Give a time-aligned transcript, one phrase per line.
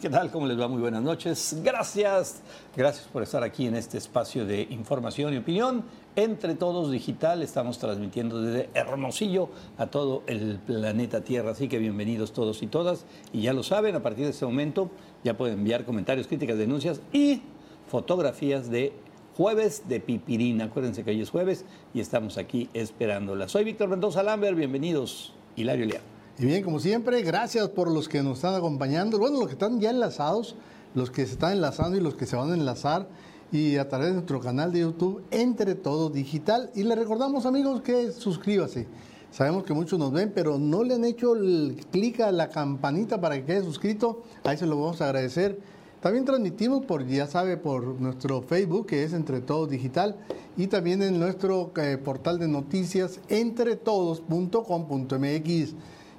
[0.00, 0.30] ¿Qué tal?
[0.30, 0.66] ¿Cómo les va?
[0.66, 1.58] Muy buenas noches.
[1.62, 2.40] Gracias.
[2.74, 5.84] Gracias por estar aquí en este espacio de información y opinión.
[6.16, 11.50] Entre Todos Digital estamos transmitiendo desde Hermosillo a todo el planeta Tierra.
[11.50, 13.04] Así que bienvenidos todos y todas.
[13.30, 14.90] Y ya lo saben, a partir de este momento
[15.22, 17.42] ya pueden enviar comentarios, críticas, denuncias y
[17.88, 18.94] fotografías de
[19.36, 20.62] jueves de Pipirín.
[20.62, 23.48] Acuérdense que hoy es jueves y estamos aquí esperándola.
[23.48, 24.56] Soy Víctor Mendoza Lambert.
[24.56, 25.34] Bienvenidos.
[25.56, 26.11] Hilario Leal.
[26.38, 29.18] Y bien, como siempre, gracias por los que nos están acompañando.
[29.18, 30.56] Bueno, los que están ya enlazados,
[30.94, 33.06] los que se están enlazando y los que se van a enlazar.
[33.52, 36.70] Y a través de nuestro canal de YouTube, Entre Todo Digital.
[36.74, 38.86] Y le recordamos, amigos, que suscríbase.
[39.30, 43.20] Sabemos que muchos nos ven, pero no le han hecho el clic a la campanita
[43.20, 44.22] para que quede suscrito.
[44.44, 45.60] Ahí se lo vamos a agradecer.
[46.00, 50.16] También transmitimos por, ya sabe, por nuestro Facebook, que es Entre Todos Digital,
[50.56, 55.74] y también en nuestro eh, portal de noticias, entretodos.com.mx.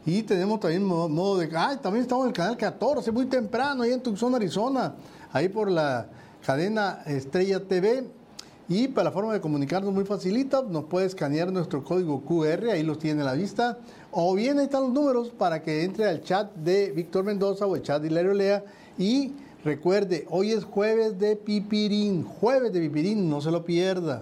[0.05, 1.49] Y tenemos también modo, de...
[1.55, 4.95] Ay, también estamos en el canal 14, muy temprano, ahí en Tucson, Arizona,
[5.31, 6.07] ahí por la
[6.45, 8.03] cadena Estrella TV.
[8.69, 12.83] Y para la forma de comunicarnos muy facilita, nos puede escanear nuestro código QR, ahí
[12.83, 13.77] los tiene a la vista.
[14.11, 17.75] O bien ahí están los números para que entre al chat de Víctor Mendoza o
[17.75, 18.63] el chat de Hilario Lea.
[18.97, 24.21] Y recuerde, hoy es jueves de Pipirín, jueves de Pipirín, no se lo pierda.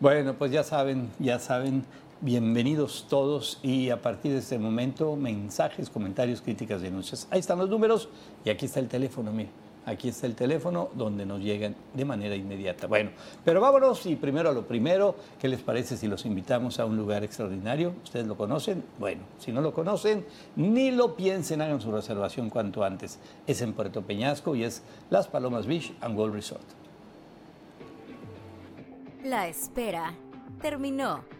[0.00, 1.84] Bueno, pues ya saben, ya saben,
[2.22, 7.26] Bienvenidos todos y a partir de este momento mensajes, comentarios, críticas, denuncias.
[7.30, 8.10] Ahí están los números
[8.44, 9.48] y aquí está el teléfono, mire.
[9.86, 12.86] Aquí está el teléfono donde nos llegan de manera inmediata.
[12.86, 16.84] Bueno, pero vámonos y primero a lo primero, ¿qué les parece si los invitamos a
[16.84, 17.94] un lugar extraordinario?
[18.04, 18.84] ¿Ustedes lo conocen?
[18.98, 20.26] Bueno, si no lo conocen,
[20.56, 23.18] ni lo piensen, hagan su reservación cuanto antes.
[23.46, 26.66] Es en Puerto Peñasco y es Las Palomas Beach and Gold Resort.
[29.24, 30.12] La espera
[30.60, 31.39] terminó.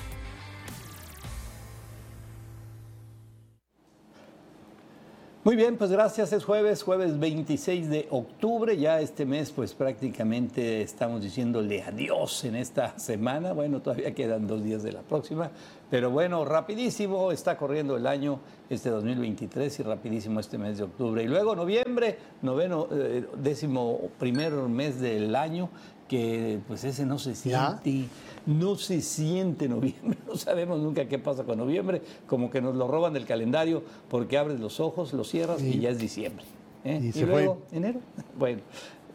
[5.43, 6.33] Muy bien, pues gracias.
[6.33, 8.77] Es jueves, jueves 26 de octubre.
[8.77, 13.51] Ya este mes, pues prácticamente estamos diciéndole adiós en esta semana.
[13.51, 15.49] Bueno, todavía quedan dos días de la próxima.
[15.89, 21.23] Pero bueno, rapidísimo está corriendo el año este 2023 y rapidísimo este mes de octubre.
[21.23, 25.69] Y luego noviembre, noveno, eh, décimo primer mes del año,
[26.11, 28.03] que pues ese no se siente,
[28.45, 32.89] no se siente noviembre, no sabemos nunca qué pasa con noviembre, como que nos lo
[32.89, 36.43] roban del calendario porque abres los ojos, los cierras y ya es diciembre.
[36.83, 37.13] ¿eh?
[37.15, 38.01] Y, luego enero.
[38.37, 38.59] Bueno,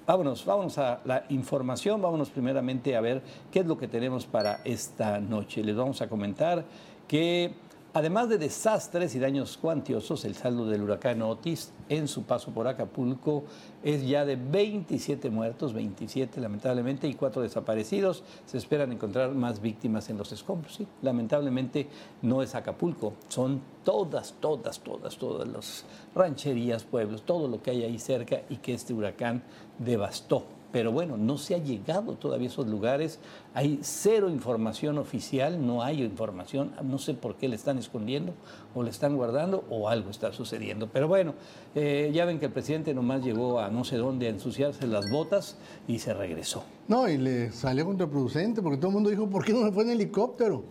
[0.07, 3.21] vámonos, vámonos a la información, vámonos primeramente a ver
[3.53, 5.63] qué es lo que tenemos para esta noche.
[5.63, 6.65] Les vamos a comentar
[7.07, 7.53] que
[7.97, 12.69] Además de desastres y daños cuantiosos, el saldo del huracán Otis en su paso por
[12.69, 13.45] Acapulco
[13.83, 18.23] es ya de 27 muertos, 27 lamentablemente, y cuatro desaparecidos.
[18.45, 20.75] Se esperan encontrar más víctimas en los escombros.
[20.75, 21.89] Sí, lamentablemente
[22.21, 27.83] no es Acapulco, son todas, todas, todas, todas las rancherías, pueblos, todo lo que hay
[27.83, 29.43] ahí cerca y que este huracán
[29.79, 30.45] devastó
[30.77, 33.19] pero bueno, no se ha llegado todavía a esos lugares,
[33.55, 38.35] hay cero información oficial, no hay información, no sé por qué le están escondiendo
[38.75, 40.91] o le están guardando o algo está sucediendo.
[40.93, 41.33] Pero bueno,
[41.75, 45.11] eh, ya ven que el presidente nomás llegó a no sé dónde a ensuciarse las
[45.11, 45.57] botas
[45.89, 46.63] y se regresó.
[46.89, 49.85] No, y le salió contraproducente porque todo el mundo dijo, ¿por qué no me fue
[49.85, 50.65] en helicóptero?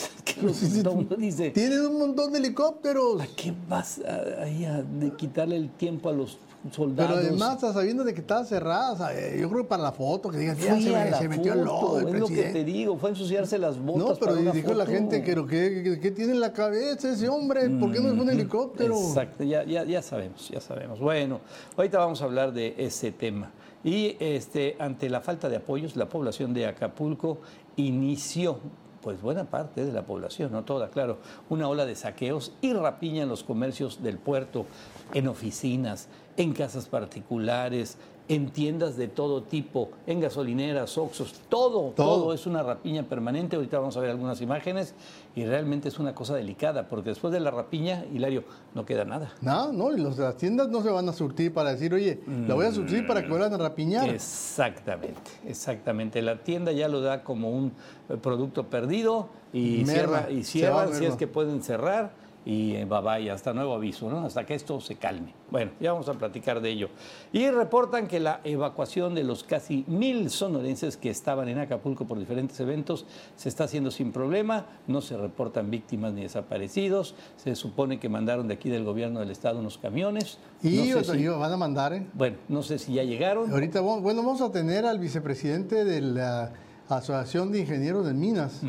[0.82, 3.20] todo el mundo dice, tienen un montón de helicópteros.
[3.20, 4.00] ¿A qué vas
[4.40, 4.82] ahí a
[5.18, 6.38] quitarle el tiempo a los
[6.70, 7.16] soldados.
[7.16, 10.56] Pero además, sabiendo de que estaba cerrada, yo creo que para la foto, que digan,
[10.56, 12.00] ya se, se metió el lodo.
[12.00, 14.08] Es lo que te digo, fue ensuciarse las botas.
[14.08, 17.68] No, pero dijo la gente, que, ¿qué tiene en la cabeza ese hombre?
[17.70, 18.98] ¿Por qué no es un helicóptero?
[18.98, 21.00] Exacto, ya, ya, ya sabemos, ya sabemos.
[21.00, 21.40] Bueno,
[21.76, 23.50] ahorita vamos a hablar de ese tema.
[23.82, 27.38] Y este, ante la falta de apoyos, la población de Acapulco
[27.76, 28.58] inició
[29.02, 31.18] pues buena parte de la población, no toda, claro,
[31.48, 34.66] una ola de saqueos y rapiña en los comercios del puerto,
[35.14, 37.96] en oficinas, en casas particulares,
[38.30, 43.56] en tiendas de todo tipo, en gasolineras, oxos, todo, todo, es una rapiña permanente.
[43.56, 44.94] Ahorita vamos a ver algunas imágenes
[45.34, 49.32] y realmente es una cosa delicada, porque después de la rapiña, Hilario, no queda nada.
[49.40, 52.20] No, no, y los de las tiendas no se van a surtir para decir, oye,
[52.46, 54.08] la voy a surtir para que vuelvan a rapiñar.
[54.08, 56.22] Exactamente, exactamente.
[56.22, 57.72] La tienda ya lo da como un
[58.08, 62.12] eh, producto perdido y cierra, y cierran si es que pueden cerrar
[62.44, 64.24] y eh, bye bye, hasta nuevo aviso, ¿no?
[64.24, 65.34] Hasta que esto se calme.
[65.50, 66.88] Bueno, ya vamos a platicar de ello.
[67.32, 72.18] Y reportan que la evacuación de los casi mil sonorenses que estaban en Acapulco por
[72.18, 73.04] diferentes eventos
[73.36, 78.48] se está haciendo sin problema, no se reportan víctimas ni desaparecidos, se supone que mandaron
[78.48, 80.38] de aquí del gobierno del estado unos camiones.
[80.62, 82.06] Y No sé si- van a mandar, ¿eh?
[82.14, 83.50] bueno, no sé si ya llegaron.
[83.52, 86.52] Ahorita, bueno, vamos a tener al vicepresidente de la
[86.88, 88.62] Asociación de Ingenieros de Minas,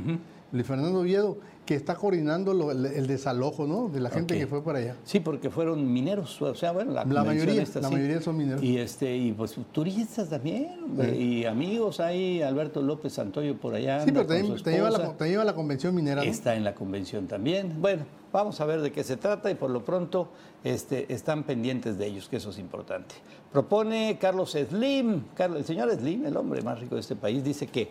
[0.52, 3.88] Luis Fernando Oviedo, que está coordinando lo- el, el desalojo, ¿no?
[3.88, 4.96] De la gente que fue para allá.
[5.04, 7.94] Sí, porque fueron mineros, o sea, bueno, la, mayoría, esta, la sí.
[7.94, 8.64] mayoría son mineros.
[8.64, 10.70] Y este y pues turistas también,
[11.18, 14.04] y amigos, hay Alberto López Santoyo por allá.
[14.04, 15.18] Sí, pero también te lleva, la, esposa.
[15.18, 16.30] te lleva la convención minera, ¿no?
[16.30, 17.80] Está en la convención también.
[17.80, 20.30] Bueno, vamos a ver de qué se trata y por lo pronto
[20.64, 23.16] este, están pendientes de ellos, que eso es importante.
[23.52, 27.68] Propone Carlos Slim, Carlos, el señor Slim, el hombre más rico de este país, dice
[27.68, 27.90] que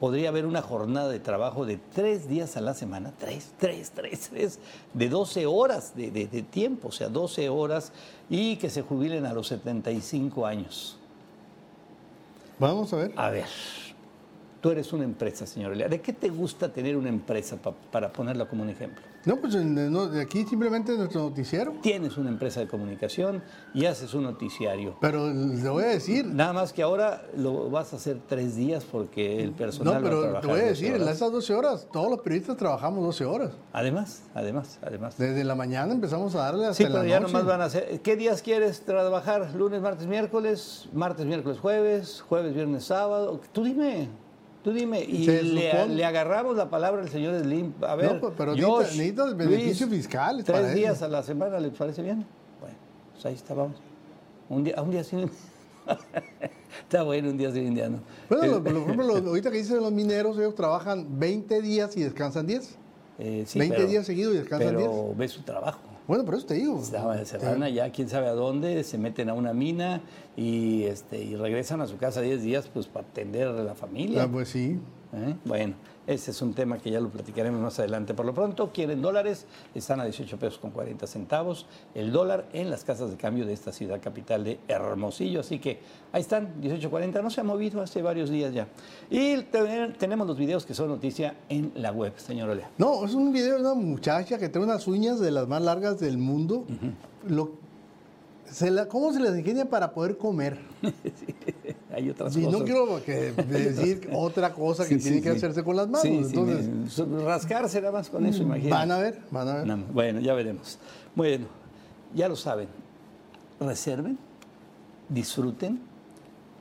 [0.00, 4.30] podría haber una jornada de trabajo de tres días a la semana, tres, tres, tres,
[4.30, 4.58] tres,
[4.94, 7.92] de 12 horas de, de- de tiempo, o sea, 12 horas,
[8.30, 10.96] y que se jubilen a los 75 años.
[12.58, 13.12] Vamos a ver.
[13.16, 13.46] A ver,
[14.60, 15.88] tú eres una empresa, señor Elia.
[15.88, 19.02] ¿De qué te gusta tener una empresa pa- para ponerla como un ejemplo?
[19.26, 21.74] No, pues en- no, de aquí simplemente nuestro noticiero.
[21.82, 23.42] Tienes una empresa de comunicación
[23.74, 24.96] y haces un noticiario.
[25.00, 28.84] Pero le voy a decir, Nada más que ahora lo vas a hacer tres días
[28.90, 31.16] porque el personal no, va a pero te voy a 12 decir, en horas.
[31.16, 33.50] esas 12 horas, todos los periodistas trabajamos 12 horas.
[33.72, 35.18] Además, además, además.
[35.18, 37.32] Desde la mañana empezamos a darle hasta Sí, la pero ya noche.
[37.32, 38.00] nomás van a hacer.
[38.00, 39.54] ¿Qué días quieres trabajar?
[39.54, 40.88] ¿Lunes, martes, miércoles?
[40.94, 42.24] ¿Martes, miércoles, jueves?
[42.26, 43.38] ¿Jueves, viernes, sábado?
[43.52, 44.08] Tú dime.
[44.62, 45.00] Tú dime.
[45.02, 47.72] Y le, agarramos la palabra al señor Slim.
[47.80, 48.14] A ver.
[48.14, 50.76] No, pues, pero Josh, necesita- necesita el beneficio Luis, fiscal Tres para eso.
[50.76, 52.26] días a la semana, ¿les parece bien?
[52.60, 52.76] Bueno,
[53.12, 53.76] pues ahí está, vamos.
[54.50, 55.30] Un día, un día sin.
[56.82, 58.00] está bueno, un día sin indiano.
[58.28, 62.02] Bueno, Eh, por ejemplo, lo- ahorita que dicen los mineros, ellos trabajan 20 días y
[62.02, 62.76] descansan 10.
[63.18, 65.80] eh, sí, 20 pero- días seguidos y descansan Pero ve su trabajo.
[66.10, 66.82] Bueno, por eso te digo.
[66.92, 70.00] Van- se van allá, quién sabe a dónde, se meten a una mina
[70.36, 74.24] y, este, y regresan a su casa 10 días pues para atender a la familia.
[74.24, 74.80] Ah, pues sí.
[75.12, 75.36] ¿Eh?
[75.44, 75.76] Bueno,
[76.12, 78.14] ese es un tema que ya lo platicaremos más adelante.
[78.14, 82.68] Por lo pronto, quieren dólares, están a 18 pesos con 40 centavos el dólar en
[82.68, 85.40] las casas de cambio de esta ciudad capital de Hermosillo.
[85.40, 85.78] Así que
[86.12, 88.66] ahí están, 18.40, no se ha movido hace varios días ya.
[89.08, 92.70] Y te- tenemos los videos que son noticia en la web, señor Olea.
[92.76, 96.00] No, es un video de una muchacha que tiene unas uñas de las más largas
[96.00, 96.64] del mundo.
[97.28, 97.52] Lo-
[98.46, 100.58] se la- ¿Cómo se les ingenia para poder comer?
[101.92, 102.52] Hay otras cosas.
[102.52, 105.36] no quiero que decir otra cosa que Sí, tiene sí, que sí.
[105.38, 106.02] hacerse con las manos.
[106.02, 108.70] Sí, sí, Entonces, me- rascarse nada más con eso, imagínate.
[108.70, 109.66] van a ver, van a ver.
[109.66, 110.78] No, bueno, ya veremos.
[111.14, 111.46] Bueno,
[112.14, 112.68] ya lo saben.
[113.58, 114.18] Reserven,
[115.08, 115.80] disfruten,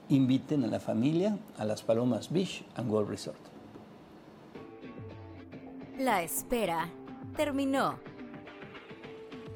[0.10, 3.38] inviten a la familia a las Palomas Beach and World Resort.
[6.00, 6.90] La espera
[7.36, 8.00] terminó.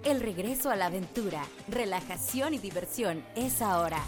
[0.03, 3.99] El regreso a la aventura, relajación y diversión es ahora.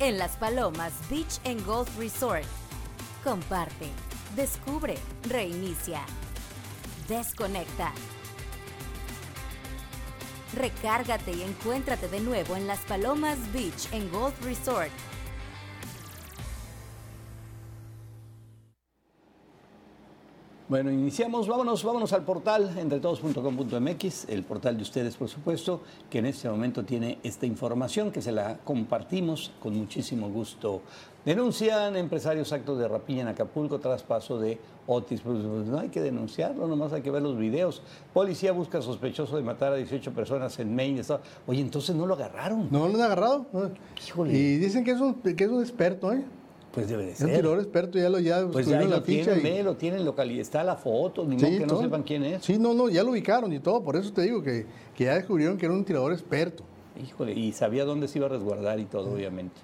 [0.00, 2.46] En Las Palomas Beach and Golf Resort.
[3.22, 3.90] Comparte,
[4.34, 4.96] descubre,
[5.28, 6.00] reinicia,
[7.06, 7.92] desconecta.
[10.54, 14.90] Recárgate y encuéntrate de nuevo en Las Palomas Beach and Golf Resort.
[20.70, 26.26] Bueno, iniciamos, vámonos, vámonos al portal entretodos.com.mx, el portal de ustedes, por supuesto, que en
[26.26, 30.82] este momento tiene esta información que se la compartimos con muchísimo gusto.
[31.24, 35.22] Denuncian empresarios actos de rapiña en Acapulco tras paso de Otis.
[35.22, 37.82] Pues, pues, no hay que denunciarlo, nomás hay que ver los videos.
[38.14, 41.02] Policía busca sospechoso de matar a 18 personas en Maine.
[41.48, 42.68] Oye, entonces no lo agarraron.
[42.70, 43.44] ¿No lo han agarrado?
[44.06, 44.38] Híjole.
[44.38, 46.24] Y dicen que es un, que es un experto, ¿eh?
[46.72, 47.36] Pues debe de Es un ser.
[47.36, 49.32] tirador experto, ya lo ya Pues en lo ficha.
[49.34, 52.24] tienen, y- ve, lo tienen localizado, está la foto, ni modo que no sepan quién
[52.24, 52.44] es.
[52.44, 55.14] Sí, no, no, ya lo ubicaron y todo, por eso te digo que, que ya
[55.14, 56.62] descubrieron que era un tirador experto.
[57.04, 59.54] Híjole, y sabía dónde se iba a resguardar y todo, obviamente.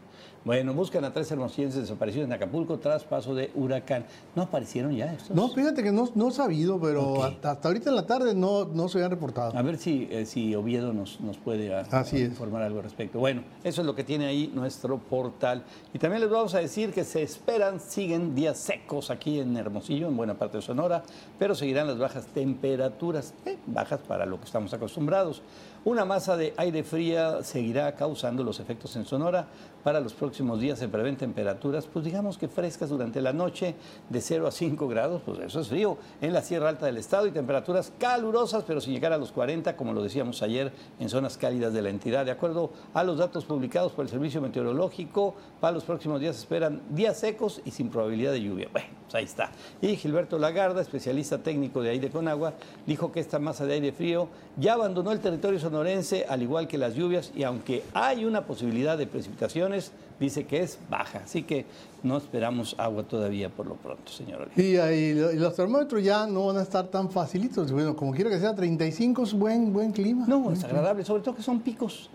[0.46, 4.06] Bueno, buscan a tres hermosillenses desaparecidos en Acapulco tras paso de huracán.
[4.36, 5.30] ¿No aparecieron ya estos?
[5.34, 8.64] No, fíjate que no, no he sabido, pero hasta, hasta ahorita en la tarde no,
[8.64, 9.58] no se habían reportado.
[9.58, 12.28] A ver si, eh, si Oviedo nos, nos puede a- Así es.
[12.28, 13.18] informar algo al respecto.
[13.18, 15.64] Bueno, eso es lo que tiene ahí nuestro portal.
[15.92, 20.06] Y también les vamos a decir que se esperan, siguen días secos aquí en Hermosillo,
[20.06, 21.02] en buena parte de Sonora,
[21.40, 25.42] pero seguirán las bajas temperaturas, eh, bajas para lo que estamos acostumbrados.
[25.84, 29.46] Una masa de aire fría seguirá causando los efectos en Sonora
[29.86, 33.76] para los próximos días se prevén temperaturas, pues digamos que frescas durante la noche,
[34.10, 37.28] de 0 a 5 grados, pues eso es frío, en la Sierra Alta del Estado
[37.28, 41.36] y temperaturas calurosas, pero sin llegar a los 40, como lo decíamos ayer, en zonas
[41.36, 42.24] cálidas de la entidad.
[42.24, 46.42] De acuerdo a los datos publicados por el Servicio Meteorológico, para los próximos días se
[46.42, 48.68] esperan días secos y sin probabilidad de lluvia.
[48.72, 49.52] Bueno, pues ahí está.
[49.80, 52.54] Y Gilberto Lagarda, especialista técnico de aire con agua,
[52.88, 54.26] dijo que esta masa de aire frío
[54.56, 58.98] ya abandonó el territorio sonorense, al igual que las lluvias, y aunque hay una posibilidad
[58.98, 59.75] de precipitaciones,
[60.18, 61.22] dice que es baja.
[61.24, 61.66] Así que
[62.02, 64.48] no esperamos agua todavía por lo pronto, señor.
[64.56, 67.72] Y, y, los termómetros ya no van a estar tan facilitos.
[67.72, 70.24] Bueno, como quiero que sea 35 es buen, buen clima.
[70.26, 72.10] No, es agradable, sobre todo que son picos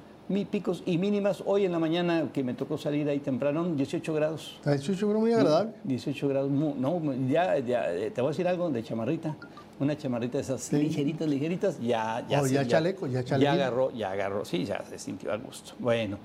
[0.49, 1.43] picos y mínimas.
[1.45, 4.59] Hoy en la mañana que me tocó salir ahí temprano, 18 grados.
[4.65, 5.73] 18 grados muy agradable.
[5.83, 9.35] 18 grados, no, ya, ya, eh, te voy a decir algo de chamarrita.
[9.79, 12.41] Una chamarrita de esas ligeritas, ligeritas, ya, ya.
[12.41, 13.43] Oh, ya, chaleco, ya chaleco.
[13.43, 15.73] Ya agarró, ya agarró, sí, ya se sintió a gusto.
[15.79, 16.17] Bueno,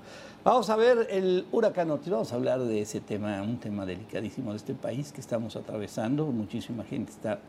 [0.51, 4.51] vamos a ver el huracán Otis, vamos a hablar de ese tema, un tema delicadísimo
[4.51, 6.25] de este país que estamos atravesando.
[6.27, 7.39] Muchísima gente está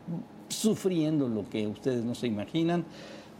[0.49, 2.83] sufriendo lo que ustedes no se imaginan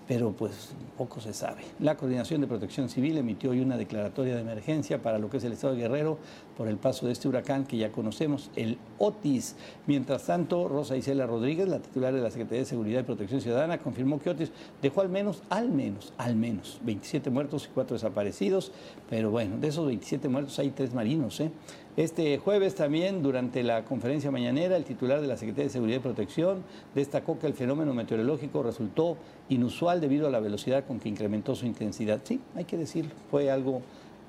[0.09, 1.61] pero pues poco se sabe.
[1.79, 5.43] La Coordinación de Protección Civil emitió hoy una declaratoria de emergencia para lo que es
[5.43, 6.17] el estado de Guerrero
[6.57, 9.55] por el paso de este huracán que ya conocemos, el Otis.
[9.85, 13.77] Mientras tanto, Rosa Isela Rodríguez, la titular de la Secretaría de Seguridad y Protección Ciudadana,
[13.77, 14.51] confirmó que Otis
[14.81, 18.71] dejó al menos, al menos, al menos 27 muertos y 4 desaparecidos,
[19.11, 21.51] pero bueno, de esos 27 muertos hay 3 marinos, ¿eh?
[21.97, 26.01] Este jueves también, durante la conferencia mañanera, el titular de la Secretaría de Seguridad y
[26.01, 26.63] Protección
[26.95, 29.17] destacó que el fenómeno meteorológico resultó
[29.49, 32.21] inusual debido a la velocidad con que incrementó su intensidad.
[32.23, 33.81] Sí, hay que decirlo, fue algo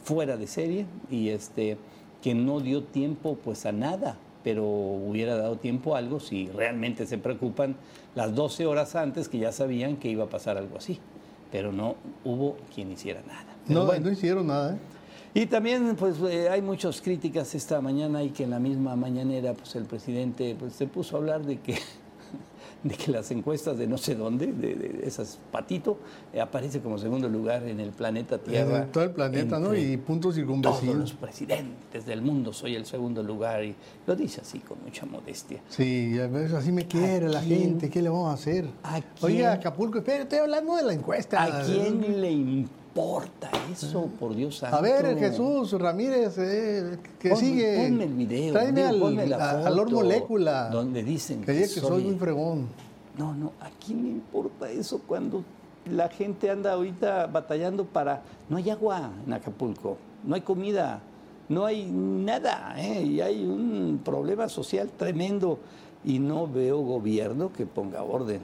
[0.03, 1.77] fuera de serie y este,
[2.23, 7.07] que no dio tiempo pues a nada, pero hubiera dado tiempo a algo si realmente
[7.07, 7.77] se preocupan
[8.15, 10.99] las 12 horas antes que ya sabían que iba a pasar algo así.
[11.53, 13.45] Pero no hubo quien hiciera nada.
[13.67, 14.75] no, no hicieron nada.
[14.75, 14.79] ¿eh?
[15.33, 19.55] Y también pues eh, hay muchas críticas esta mañana y que en la misma mañanera
[19.55, 21.79] pues el presidente pues se puso a hablar de que
[22.83, 25.99] de que las encuestas de no sé dónde, de, esas patito,
[26.33, 28.85] eh, aparece como segundo lugar en el planeta Tierra.
[28.85, 29.75] En todo el planeta, ¿no?
[29.75, 30.81] Y puntos circunvecinos.
[30.81, 33.75] Todos los presidentes del mundo soy el segundo lugar y
[34.07, 35.61] lo dice así con mucha modestia.
[35.69, 38.67] Sí, así me quiere la gente, ¿qué le vamos a hacer?
[39.21, 41.43] Oiga, Acapulco, espera, estoy hablando de la encuesta.
[41.43, 42.80] ¿A quién le importa?
[42.91, 44.77] Importa eso, por Dios santo?
[44.77, 47.89] A ver, Jesús Ramírez, eh, que sigue.
[47.89, 48.53] Ponme el video.
[48.53, 50.69] Tráeme al, ponme la foto, al Molécula.
[50.71, 52.69] Donde dicen que, que, soy, muy fregón.
[53.17, 55.45] No, no, ¿a quién le importa eso cuando
[55.87, 58.23] la gente anda ahorita batallando para...
[58.49, 61.01] No hay agua en Acapulco, no hay comida,
[61.49, 63.03] no hay nada, ¿eh?
[63.03, 65.59] y hay un problema social tremendo
[66.05, 68.41] y no veo gobierno que ponga orden.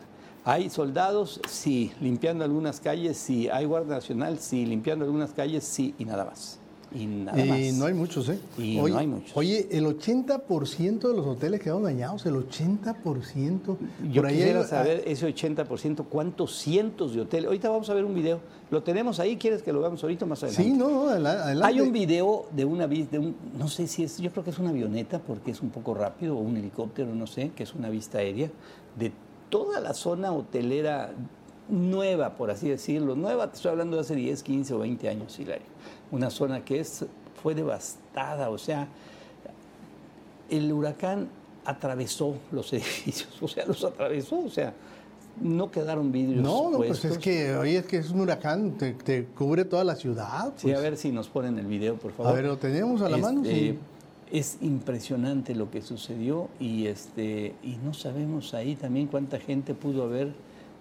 [0.49, 3.49] Hay soldados, sí, limpiando algunas calles, sí.
[3.49, 6.61] Hay Guardia Nacional, sí, limpiando algunas calles, sí, y nada más.
[6.95, 8.39] Y nada y no hay muchos, ¿eh?
[8.57, 9.37] Y oye, no hay muchos.
[9.37, 13.77] Oye, el 80% de los hoteles quedaron dañados, el 80%.
[14.13, 17.47] Yo Por quisiera saber ese 80%, cuántos cientos de hoteles.
[17.49, 18.39] Ahorita vamos a ver un video.
[18.71, 19.37] ¿Lo tenemos ahí?
[19.37, 20.63] ¿Quieres que lo veamos ahorita más adelante?
[20.63, 21.61] Sí, no, adelante.
[21.65, 24.59] Hay un video de una de un, no sé si es, yo creo que es
[24.61, 27.91] una avioneta porque es un poco rápido, o un helicóptero, no sé, que es una
[27.91, 28.49] vista aérea,
[28.97, 29.11] de
[29.57, 31.15] toda la zona hotelera
[31.71, 35.39] nueva, por así decirlo, nueva, te estoy hablando de hace 10, 15 o 20 años,
[35.39, 35.65] Hilario,
[36.11, 37.07] una zona que es,
[37.43, 38.87] fue devastada, o sea,
[40.51, 41.29] el huracán
[41.65, 44.75] atravesó los edificios, o sea, los atravesó, o sea,
[45.41, 46.43] no quedaron vidrios.
[46.43, 49.97] No, no, pues es que hoy es que es un huracán, te, cubre toda la
[49.97, 50.53] ciudad.
[50.57, 50.83] Sí, a pues.
[50.83, 52.31] ver si nos ponen el video, por favor.
[52.31, 53.41] A ver, lo tenemos a la mano.
[53.43, 53.79] Este, sí
[54.31, 60.05] es impresionante lo que sucedió y este y no sabemos ahí también cuánta gente pudo
[60.05, 60.35] haber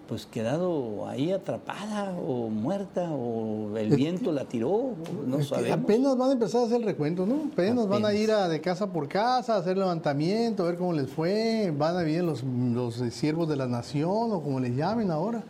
[0.08, 4.92] pues quedado ahí atrapada o muerta o el viento la tiró,
[5.26, 5.84] no sabemos.
[5.84, 7.48] Apenas van a empezar a hacer el recuento, ¿no?
[7.52, 10.92] Apenas, van a ir a, de casa por casa a hacer levantamiento, a ver cómo
[10.92, 15.10] les fue, van a venir los, los siervos de la nación o como les llamen
[15.10, 15.42] ahora.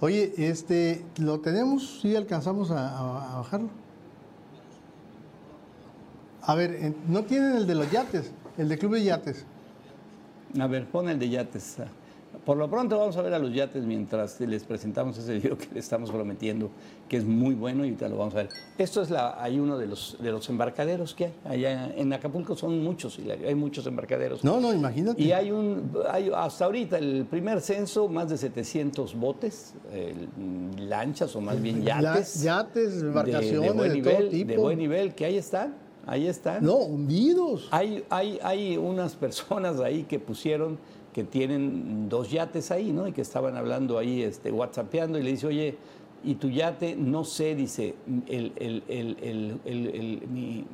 [0.00, 2.00] Oye, este, ¿lo tenemos?
[2.02, 3.81] ¿Sí alcanzamos a bajarlo?
[6.44, 9.44] A ver, no tienen el de los yates, el de Club de Yates.
[10.58, 11.76] A ver, pon el de yates.
[12.44, 15.68] Por lo pronto vamos a ver a los yates mientras les presentamos ese video que
[15.72, 16.70] le estamos prometiendo,
[17.08, 18.48] que es muy bueno y ahorita lo vamos a ver.
[18.78, 21.32] Esto es la, hay uno de los, de los embarcaderos que hay.
[21.44, 24.42] Allá en Acapulco son muchos, hay muchos embarcaderos.
[24.42, 25.22] No, no, imagínate.
[25.22, 29.74] Y hay un, hay, hasta ahorita el primer censo, más de 700 botes,
[30.78, 32.42] lanchas o más bien yates.
[32.42, 36.64] yates, embarcaciones de, buen nivel, De buen nivel, que ahí están ahí están.
[36.64, 37.68] No, hundidos.
[37.70, 40.78] Hay, hay, hay unas personas ahí que pusieron
[41.12, 43.06] que tienen dos yates ahí, ¿no?
[43.06, 45.76] Y que estaban hablando ahí, este, whatsappeando, y le dice, oye,
[46.24, 47.94] y tu yate, no sé, dice,
[48.28, 50.64] el, el, el,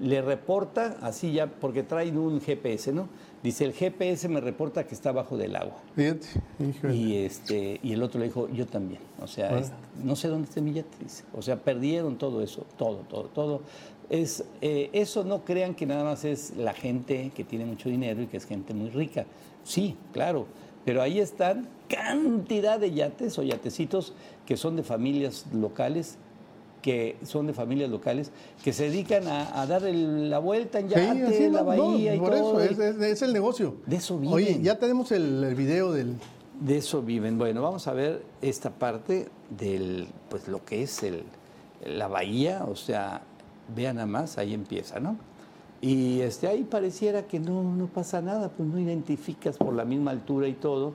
[0.00, 3.08] le reporta, así ya, porque traen un GPS, ¿no?
[3.42, 5.76] Dice, el GPS me reporta que está abajo del agua.
[5.94, 6.26] Fíjate,
[6.58, 6.94] híjole.
[6.96, 9.00] Y, este, y el otro le dijo, yo también.
[9.22, 11.24] O sea, es- no sé dónde está mi yate, dice.
[11.34, 13.60] O sea, perdieron todo eso, todo, todo, todo.
[14.10, 18.20] Es, eh, eso no crean que nada más es la gente que tiene mucho dinero
[18.22, 19.24] y que es gente muy rica.
[19.64, 20.46] Sí, claro,
[20.84, 24.12] pero ahí están cantidad de yates o yatecitos
[24.46, 26.16] que son de familias locales
[26.82, 28.30] que son de familias locales
[28.64, 31.74] que se dedican a, a dar el- la vuelta en Sí, yate, en la no,
[31.76, 32.58] no, bahía y por todo.
[32.58, 33.76] eso, es, es- es el negocio.
[33.84, 34.34] De eso viven.
[34.34, 36.14] Oye, ya tenemos el, el video del...
[36.58, 37.36] De eso viven.
[37.36, 41.22] Bueno, vamos a ver esta parte del, pues lo que es el,
[41.84, 43.24] la bahía, o sea,
[43.74, 45.16] vean nada más, ahí empieza, ¿no?
[45.80, 50.10] Y este, ahí pareciera que no, no pasa nada, pues no identificas por la misma
[50.10, 50.92] altura y todo,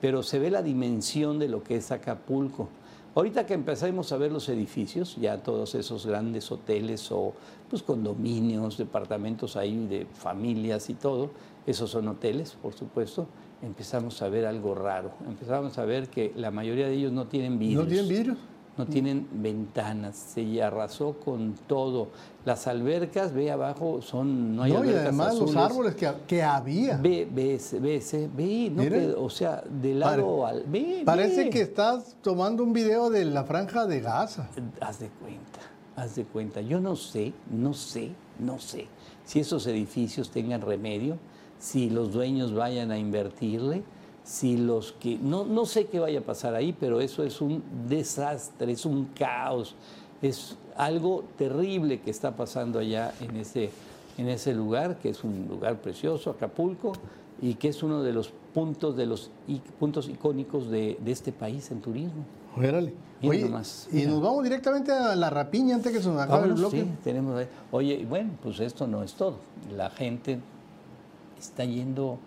[0.00, 2.68] pero se ve la dimensión de lo que es Acapulco.
[3.14, 7.32] Ahorita que empezamos a ver los edificios, ya todos esos grandes hoteles o
[7.68, 11.30] pues condominios, departamentos ahí de familias y todo,
[11.66, 13.26] esos son hoteles, por supuesto,
[13.62, 15.10] empezamos a ver algo raro.
[15.26, 17.82] Empezamos a ver que la mayoría de ellos no tienen vidrios.
[17.82, 18.38] ¿No tienen vidrios?
[18.78, 22.08] No tienen ventanas, se arrasó con todo.
[22.46, 25.56] Las albercas, ve abajo, son, no hay No, y además los azules.
[25.56, 26.96] árboles que, que había.
[26.96, 30.64] Ve, ve, ese, ve, ese, ve, no que- o sea, de lado al.
[30.66, 31.50] Ve, Parece ve.
[31.50, 34.48] que estás tomando un video de la franja de Gaza.
[34.80, 35.60] Haz de cuenta,
[35.96, 36.60] haz de cuenta.
[36.62, 38.86] Yo no sé, no sé, no sé
[39.24, 41.18] si esos edificios tengan remedio,
[41.58, 43.82] si los dueños vayan a invertirle,
[44.24, 45.18] si los que.
[45.18, 49.06] No, no sé qué vaya a pasar ahí, pero eso es un desastre, es un
[49.06, 49.74] caos,
[50.22, 53.70] es algo terrible que está pasando allá en ese,
[54.18, 56.92] en ese lugar, que es un lugar precioso, Acapulco,
[57.42, 59.30] y que es uno de los puntos, de los
[59.78, 62.24] puntos icónicos de, de este país en turismo.
[62.56, 62.92] Órale.
[63.22, 64.10] Oye, nomás, y mira.
[64.10, 66.80] nos vamos directamente a la rapiña antes que se nos acabe el bloque.
[66.80, 67.46] sí, tenemos ahí.
[67.70, 69.36] Oye, bueno, pues esto no es todo.
[69.76, 70.40] La gente
[71.38, 72.18] está yendo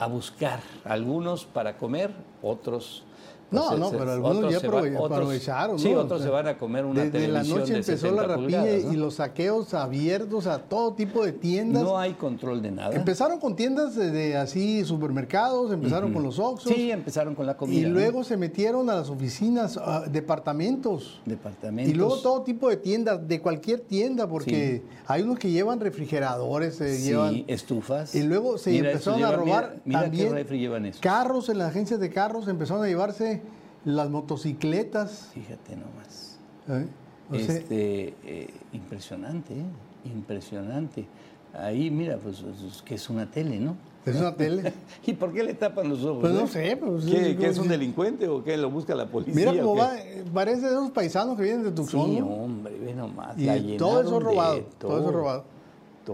[0.00, 2.10] a buscar, algunos para comer,
[2.42, 3.04] otros...
[3.50, 6.00] No, no, pero algunos ya aprovecharon, Sí, ¿no?
[6.00, 8.22] O otros sea, se van a comer una Desde la televisión noche de empezó 60
[8.22, 11.82] la rapiña y los saqueos abiertos a todo tipo de tiendas.
[11.82, 12.94] No hay control de nada.
[12.94, 16.72] Empezaron con tiendas de, de así supermercados, empezaron con los Oxxos.
[16.72, 17.80] Sí, empezaron con la comida.
[17.80, 17.90] y ¿no?
[17.90, 21.20] luego se metieron a las oficinas, a departamentos.
[21.26, 21.92] Departamentos.
[21.92, 26.76] Y luego todo tipo de tiendas, de cualquier tienda, porque hay unos que llevan refrigeradores,
[26.76, 28.14] se Sí, llevan estufas.
[28.14, 31.70] Y luego se Mira, empezaron a robar Mira, mira también refri llevan carros en las
[31.70, 33.39] agencias de carros, empezaron a llevarse
[33.84, 35.30] las motocicletas.
[35.34, 36.38] Fíjate nomás.
[36.68, 36.86] ¿eh?
[37.30, 39.64] O sea, este, eh, impresionante, ¿eh?
[40.04, 41.06] impresionante.
[41.54, 43.76] Ahí, mira, pues es que es una tele, ¿no?
[44.04, 44.72] es una tele.
[45.06, 46.20] ¿Y por qué le tapan los ojos?
[46.20, 46.48] Pues no eh?
[46.48, 48.56] sé, pues, ¿Qué, es qué es como un delincuente o qué?
[48.56, 49.34] ¿Lo busca la policía?
[49.34, 52.10] Mira cómo va, eh, parece de esos paisanos que vienen de Tucson.
[52.10, 53.38] Sí, hombre, ve nomás.
[53.38, 55.44] Y la todo eso robado, todo eso robado.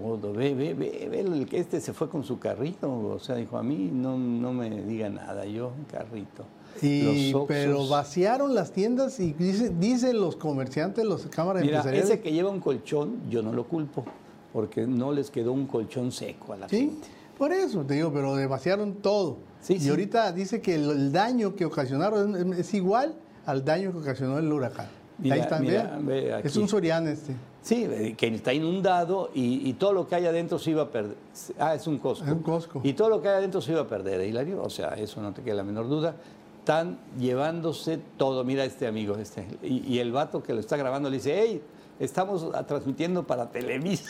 [0.00, 3.36] Todo, ve, ve, ve, ve, el que este se fue con su carrito, o sea,
[3.36, 6.44] dijo, a mí no, no me diga nada, yo, carrito.
[6.82, 12.10] Y, Los pero vaciaron las tiendas y dice- dicen los comerciantes, los cámaras Mira, empresariales.
[12.10, 14.04] ese que lleva un colchón, yo no lo culpo,
[14.52, 17.08] porque no les quedó un colchón seco a la Sí, gente.
[17.38, 19.38] por eso te digo, pero vaciaron todo.
[19.62, 19.88] Sí, y sí.
[19.88, 23.14] ahorita dice que el, el daño que ocasionaron es, es igual
[23.46, 24.86] al daño que ocasionó el huracán.
[25.18, 27.32] Mira, Ahí están, mira, ve Es un Soriana este.
[27.66, 30.88] Sí, eh, que está inundado y, y todo lo que hay adentro se iba a
[30.88, 31.16] perder.
[31.58, 32.24] Ah, es un Costco.
[32.24, 32.80] Es un Costco.
[32.84, 34.62] Y todo lo que hay adentro se iba a perder, ¿eh, Hilario?
[34.62, 36.14] O sea, eso no te queda la menor duda.
[36.60, 38.44] Están llevándose todo.
[38.44, 39.48] Mira este amigo, este.
[39.64, 41.60] Y, y el vato que lo está grabando le dice, hey,
[41.98, 44.04] estamos transmitiendo para Televisa.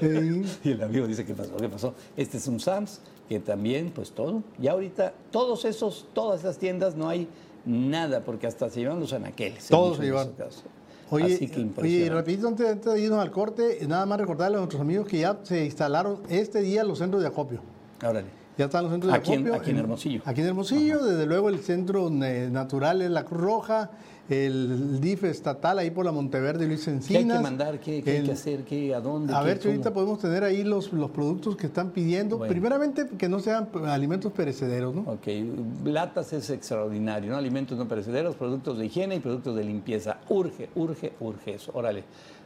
[0.00, 0.42] Sí.
[0.64, 1.56] Y el amigo dice, ¿qué pasó?
[1.56, 1.94] ¿Qué pasó?
[2.16, 4.42] Este es un Sams, que también, pues todo.
[4.58, 7.28] Ya ahorita, todos esos, todas esas tiendas no hay
[7.64, 9.70] nada, porque hasta se llevan los anaqueles.
[9.70, 10.32] en Todos se llevan.
[10.32, 10.64] casos.
[11.10, 14.60] Oye, Así que oye, rapidito antes, antes de irnos al corte, nada más recordarle a
[14.60, 17.60] nuestros amigos que ya se instalaron este día los centros de acopio.
[18.02, 18.26] Órale.
[18.58, 19.54] Ya están los centros de Aquí acopio.
[19.54, 20.22] aquí en Hermosillo.
[20.24, 23.90] Aquí en Hermosillo, desde luego el centro natural es la Cruz Roja,
[24.28, 27.38] el DIF estatal ahí por la Monteverde Luis ¿Qué hay Encinas.
[27.38, 27.80] que mandar?
[27.80, 28.64] ¿Qué, qué hay que hacer?
[28.64, 29.34] ¿Qué, ¿A dónde?
[29.34, 32.38] A qué, ver si ahorita podemos tener ahí los, los productos que están pidiendo.
[32.38, 32.50] Bueno.
[32.50, 35.02] Primeramente, que no sean alimentos perecederos, ¿no?
[35.02, 35.26] Ok,
[35.84, 37.36] latas es extraordinario, ¿no?
[37.38, 40.18] Alimentos no perecederos, productos de higiene y productos de limpieza.
[40.28, 41.72] Urge, urge, urge eso.
[41.74, 42.04] Órale.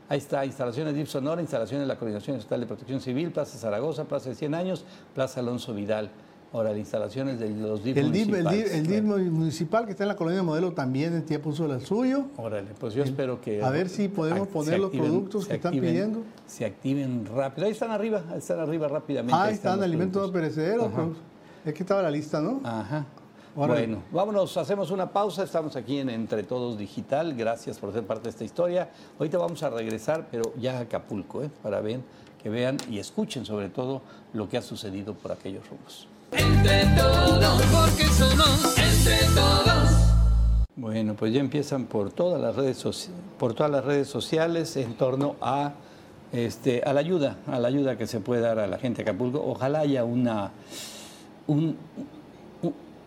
[0.08, 4.04] Ahí está, instalaciones DIF Sonora, instalaciones de la Coordinación Estatal de Protección Civil, Plaza Zaragoza,
[4.04, 6.10] Plaza de 100 años, Plaza Alonso Vidal.
[6.54, 8.74] Órale, instalaciones de los DIF El DIF, el, DIF, municipales.
[8.74, 12.26] el DIF municipal que está en la colonia modelo también ya puso el suyo.
[12.36, 13.62] Órale, pues yo espero que...
[13.62, 16.22] A ver si podemos poner los productos que están pidiendo.
[16.46, 17.66] Se activen rápido.
[17.66, 19.34] Ahí están arriba, ahí están arriba rápidamente.
[19.34, 20.92] Ah, ahí están los alimentos no perecederos.
[20.92, 21.08] Pues,
[21.64, 22.60] es que estaba la lista, ¿no?
[22.64, 23.06] Ajá.
[23.54, 25.44] Bueno, vámonos, hacemos una pausa.
[25.44, 27.34] Estamos aquí en Entre Todos Digital.
[27.34, 28.90] Gracias por ser parte de esta historia.
[29.18, 31.50] Ahorita vamos a regresar, pero ya a Acapulco, ¿eh?
[31.62, 32.00] para ver
[32.42, 36.08] que vean y escuchen sobre todo lo que ha sucedido por aquellos rumbos.
[36.32, 39.90] Entre todos, porque somos entre todos.
[40.76, 45.36] Bueno, pues ya empiezan por todas las redes, por todas las redes sociales en torno
[45.42, 45.74] a,
[46.32, 49.10] este, a la ayuda, a la ayuda que se puede dar a la gente de
[49.10, 49.44] Acapulco.
[49.44, 50.52] Ojalá haya una,
[51.46, 51.76] un,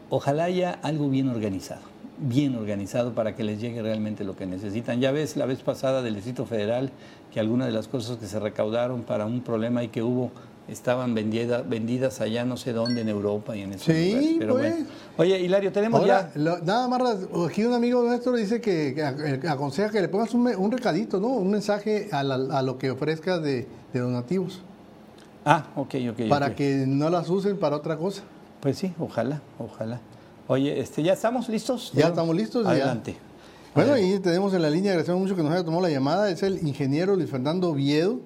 [0.10, 1.82] ojalá haya algo bien organizado,
[2.20, 5.02] bien organizado para que les llegue realmente lo que necesitan.
[5.02, 6.92] Ya ves la vez pasada del Distrito Federal
[7.34, 10.32] que algunas de las cosas que se recaudaron para un problema y que hubo
[10.68, 14.76] estaban vendidas, vendidas allá no sé dónde en Europa y en esos sí, Pero pues.
[15.18, 16.32] Oye, Hilario, tenemos ya...
[16.36, 19.02] nada más, aquí un amigo nuestro dice que,
[19.48, 21.28] aconseja que le pongas un, recadito, ¿no?
[21.28, 24.62] Un mensaje a, lo que ofrezcas de, donativos.
[25.46, 26.28] Ah, ok, ok.
[26.28, 28.24] Para que no las usen para otra cosa.
[28.60, 30.02] Pues sí, ojalá, ojalá.
[30.48, 31.92] Oye, este, ¿ya estamos listos?
[31.94, 32.66] Ya estamos listos.
[32.66, 33.16] Adelante.
[33.76, 36.44] Bueno, y tenemos en la línea, agradecemos mucho que nos haya tomado la llamada, es
[36.44, 38.22] el ingeniero Luis Fernando Oviedo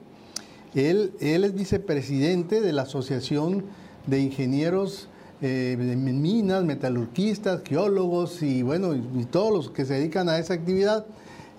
[0.75, 3.65] él, es vicepresidente de la Asociación
[4.08, 5.08] de Ingenieros
[5.41, 10.53] eh, de Minas, Metalurgistas, Geólogos y bueno, y, todos los que se dedican a esa
[10.53, 11.05] actividad.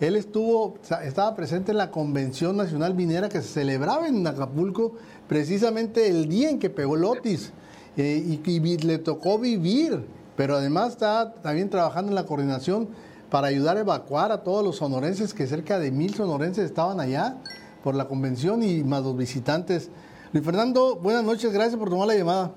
[0.01, 4.95] Él estuvo, estaba presente en la Convención Nacional Minera que se celebraba en Acapulco
[5.29, 7.53] precisamente el día en que pegó el Otis
[7.97, 10.05] eh, y, le tocó vivir,
[10.37, 12.89] pero además está también trabajando en la coordinación
[13.29, 17.37] para ayudar a evacuar a todos los sonorenses, que cerca de mil sonorenses estaban allá
[17.83, 19.91] por la convención y más los visitantes.
[20.33, 22.53] Luis Fernando, buenas noches, gracias por tomar la llamada.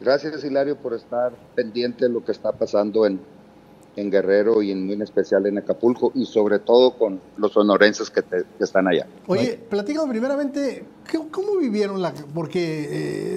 [0.00, 3.20] Gracias Hilario por estar pendiente de lo que está pasando en,
[3.96, 8.24] en Guerrero y en muy especial en Acapulco y sobre todo con los sonorenses que,
[8.58, 9.06] están allá.
[9.26, 10.84] Oye, platícame primeramente,
[11.30, 12.14] ¿cómo vivieron la...?
[12.34, 12.88] Porque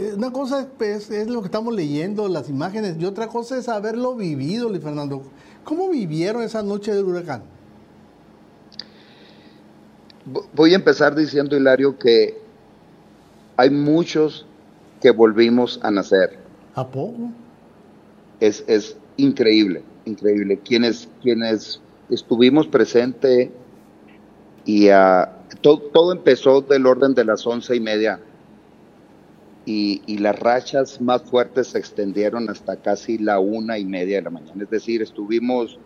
[0.10, 3.68] eh, una cosa es, es, lo que estamos leyendo, las imágenes, y otra cosa es
[3.68, 5.22] haberlo vivido, Luis Fernando.
[5.66, 7.44] ¿Cómo vivieron esa noche del huracán?
[10.26, 12.38] Voy a empezar diciendo, Hilario, que
[13.58, 14.46] hay muchos
[15.02, 16.38] que volvimos a nacer.
[16.76, 17.30] ¿A poco?
[18.40, 20.60] Es, es increíble, increíble.
[20.60, 23.50] Quienes, quienes estuvimos presentes
[24.66, 25.26] y uh,
[25.62, 28.20] todo, empezó del orden de las once y media
[29.66, 34.24] y, y, las rachas más fuertes se extendieron hasta casi la una y media de
[34.24, 34.64] la mañana.
[34.64, 35.80] Es decir, estuvimos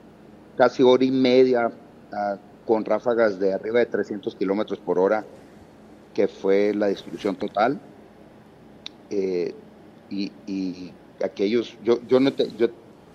[0.58, 5.25] casi hora y media uh, con ráfagas de arriba de 300 kilómetros por hora,
[6.13, 7.80] que fue la destrucción total.
[9.10, 9.56] Eh,
[10.10, 12.67] y, aquellos, yo, yo, no te, yo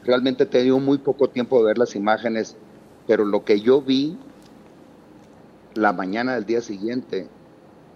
[0.03, 2.57] realmente he tenido muy poco tiempo de ver las imágenes,
[3.07, 4.19] pero lo que yo vi
[5.75, 7.29] la mañana del día siguiente,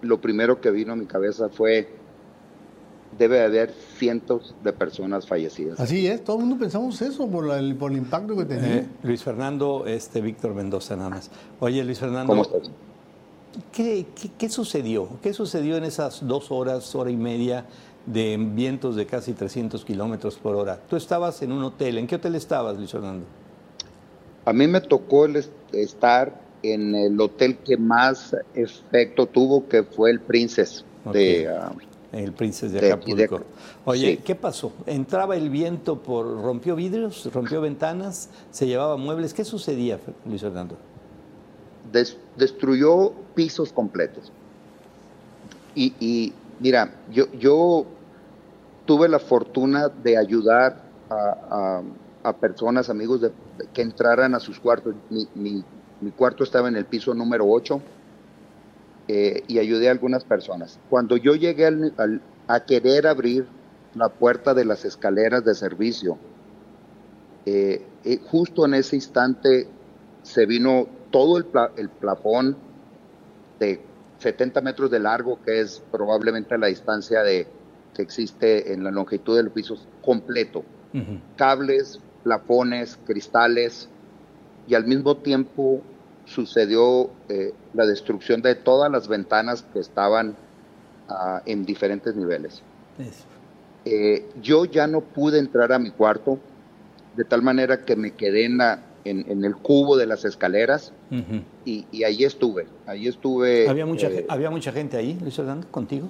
[0.01, 1.89] lo primero que vino a mi cabeza fue
[3.17, 5.79] debe haber cientos de personas fallecidas.
[5.79, 8.77] Así es, todo el mundo pensamos eso por, el, por el impacto que tenía.
[8.77, 11.31] Eh, Luis Fernando, este Víctor Mendoza nada más.
[11.59, 12.27] Oye, Luis Fernando.
[12.27, 12.71] ¿Cómo estás?
[13.71, 14.05] ¿qué,
[14.37, 15.09] qué, sucedió?
[15.21, 17.65] ¿Qué sucedió en esas dos horas, hora y media
[18.05, 20.79] de vientos de casi 300 kilómetros por hora?
[20.89, 21.97] Tú estabas en un hotel.
[21.97, 23.25] ¿En qué hotel estabas, Luis Fernando?
[24.45, 25.43] A mí me tocó el
[25.73, 31.73] estar en el hotel que más efecto tuvo, que fue el Princess de, ah,
[32.11, 33.41] el Princes de Acapulco.
[33.85, 34.71] Oye, ¿qué pasó?
[34.85, 39.33] ¿Entraba el viento por, rompió vidrios, rompió ventanas, se llevaba muebles?
[39.33, 40.77] ¿Qué sucedía, Luis Fernando?
[42.35, 44.31] destruyó pisos completos.
[45.73, 47.85] Y, mira, yo, yo
[48.85, 51.81] tuve la fortuna de ayudar a,
[52.41, 53.31] personas, amigos, de,
[53.73, 54.95] que entraran a sus cuartos.
[55.09, 55.63] Mi,
[56.01, 57.81] mi cuarto estaba en el piso número 8
[59.07, 60.79] eh, y ayudé a algunas personas.
[60.89, 61.69] Cuando yo llegué
[62.47, 63.47] a querer abrir
[63.95, 66.17] la puerta de las escaleras de servicio,
[67.45, 69.67] eh, eh, justo en ese instante
[70.23, 71.45] se vino todo el,
[71.77, 72.57] el plafón
[73.59, 73.81] de
[74.19, 77.47] 70 metros de largo, que es probablemente la distancia de,
[77.93, 80.63] que existe en la longitud del piso completo.
[81.35, 83.87] Cables, plafones, cristales,
[84.67, 85.81] y al mismo tiempo
[86.27, 90.35] sucedió eh, la destrucción de todas las ventanas que estaban
[91.09, 92.61] ah, en diferentes niveles.
[93.85, 96.37] Eh, yo ya no pude entrar a mi cuarto,
[97.15, 98.61] de tal manera que me quedé en,
[99.05, 100.91] en, el cubo de las escaleras
[101.65, 103.67] y, y, ahí estuve, ahí estuve.
[103.67, 106.09] ¿Había mucha, eh, ¿había mucha gente ahí, Luis Orlando, contigo?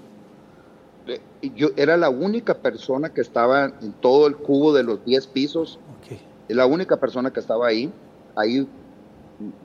[1.56, 5.80] yo era la única persona que estaba en todo el cubo de los 10 pisos.
[6.04, 6.20] Okay.
[6.50, 7.90] La única persona que estaba ahí.
[8.36, 8.68] Ahí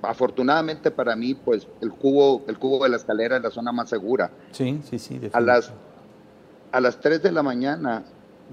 [0.03, 3.89] afortunadamente para mí, pues el cubo, el cubo de la escalera es la zona más
[3.89, 4.31] segura.
[4.53, 5.21] Sí, sí, sí.
[5.33, 5.73] A las,
[6.71, 8.05] a las 3 de la mañana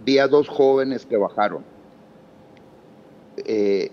[0.06, 1.64] vi a dos jóvenes que bajaron.
[3.38, 3.92] Eh,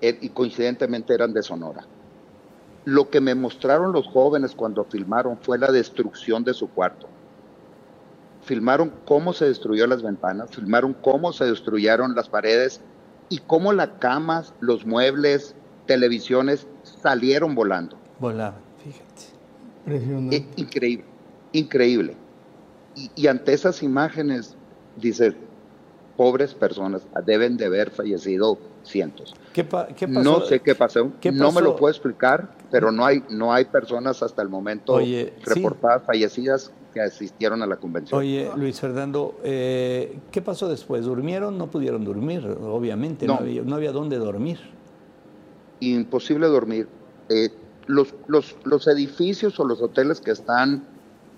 [0.00, 1.86] eh, y coincidentemente eran de Sonora.
[2.84, 7.08] lo que me mostraron los jóvenes cuando filmaron fue la destrucción de su cuarto.
[8.42, 12.82] Filmaron cómo se destruyó las ventanas, filmaron cómo se destruyeron las paredes
[13.30, 15.54] y cómo las camas, los muebles,
[15.86, 17.98] televisiones salieron volando.
[18.18, 20.34] Volaban, fíjate.
[20.34, 21.04] Eh, increíble,
[21.52, 22.16] increíble.
[22.96, 24.56] Y, y, ante esas imágenes,
[24.96, 25.34] dice,
[26.16, 29.34] pobres personas deben de haber fallecido cientos.
[29.52, 30.22] ¿Qué, pa qué pasó?
[30.22, 31.42] No sé qué pasó, ¿Qué pasó?
[31.42, 35.34] no me lo puedo explicar, pero no hay, no hay personas hasta el momento Oye,
[35.44, 36.06] reportadas sí.
[36.06, 38.20] fallecidas que asistieron a la convención.
[38.20, 41.04] Oye, Luis Fernando, eh, ¿qué pasó después?
[41.04, 41.58] ¿Durmieron?
[41.58, 44.60] No pudieron dormir, obviamente, no, no, había, no había, dónde dormir.
[45.80, 46.88] Imposible dormir.
[47.28, 47.50] Eh,
[47.86, 50.84] los, los, los edificios o los hoteles que están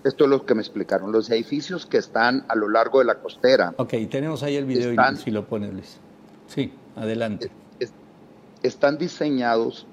[0.03, 1.11] esto es lo que me explicaron.
[1.11, 3.73] Los edificios que están a lo largo de la costera.
[3.77, 5.97] Ok, tenemos ahí el video están, y si lo pones, Luis.
[6.47, 7.51] Sí, adelante.
[7.79, 7.91] Es,
[8.63, 9.85] están diseñados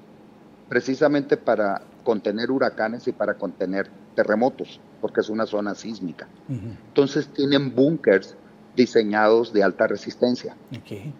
[0.68, 6.28] precisamente para contener huracanes y para contener terremotos, porque es una zona sísmica.
[6.48, 6.76] Uh -huh.
[6.88, 8.36] Entonces tienen búnkers
[8.76, 10.56] diseñados de alta resistencia.
[10.82, 11.12] Okay.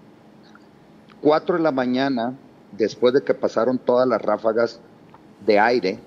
[1.20, 2.34] Cuatro de la mañana,
[2.76, 4.80] después de que pasaron todas las ráfagas
[5.46, 5.98] de aire,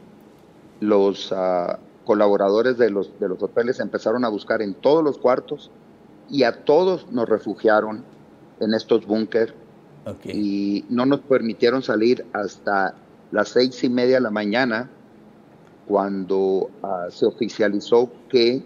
[0.80, 5.72] los uh, colaboradores de los, de los hoteles empezaron a buscar en todos los cuartos
[6.30, 8.04] y a todos nos refugiaron
[8.60, 9.54] en estos búnker
[10.06, 10.32] okay.
[10.34, 12.96] y no nos permitieron salir hasta
[13.32, 14.90] las seis y media de la mañana
[15.88, 18.62] cuando uh, se oficializó que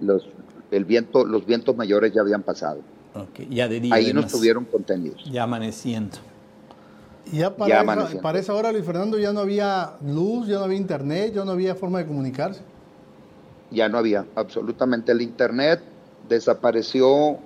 [0.00, 0.28] los,
[0.70, 2.80] el viento, los vientos mayores ya habían pasado.
[3.14, 3.48] Okay.
[3.50, 5.24] Ya de día, Ahí además, nos tuvieron contenidos.
[5.30, 6.18] Ya amaneciendo.
[7.32, 10.64] Ya para, Ya esa, para esa hora, Luis Fernando, ya no había luz, ya no
[10.64, 12.60] había internet, ya no había forma de comunicarse.
[13.70, 15.80] Ya no había absolutamente el internet,
[16.28, 17.38] desapareció uh,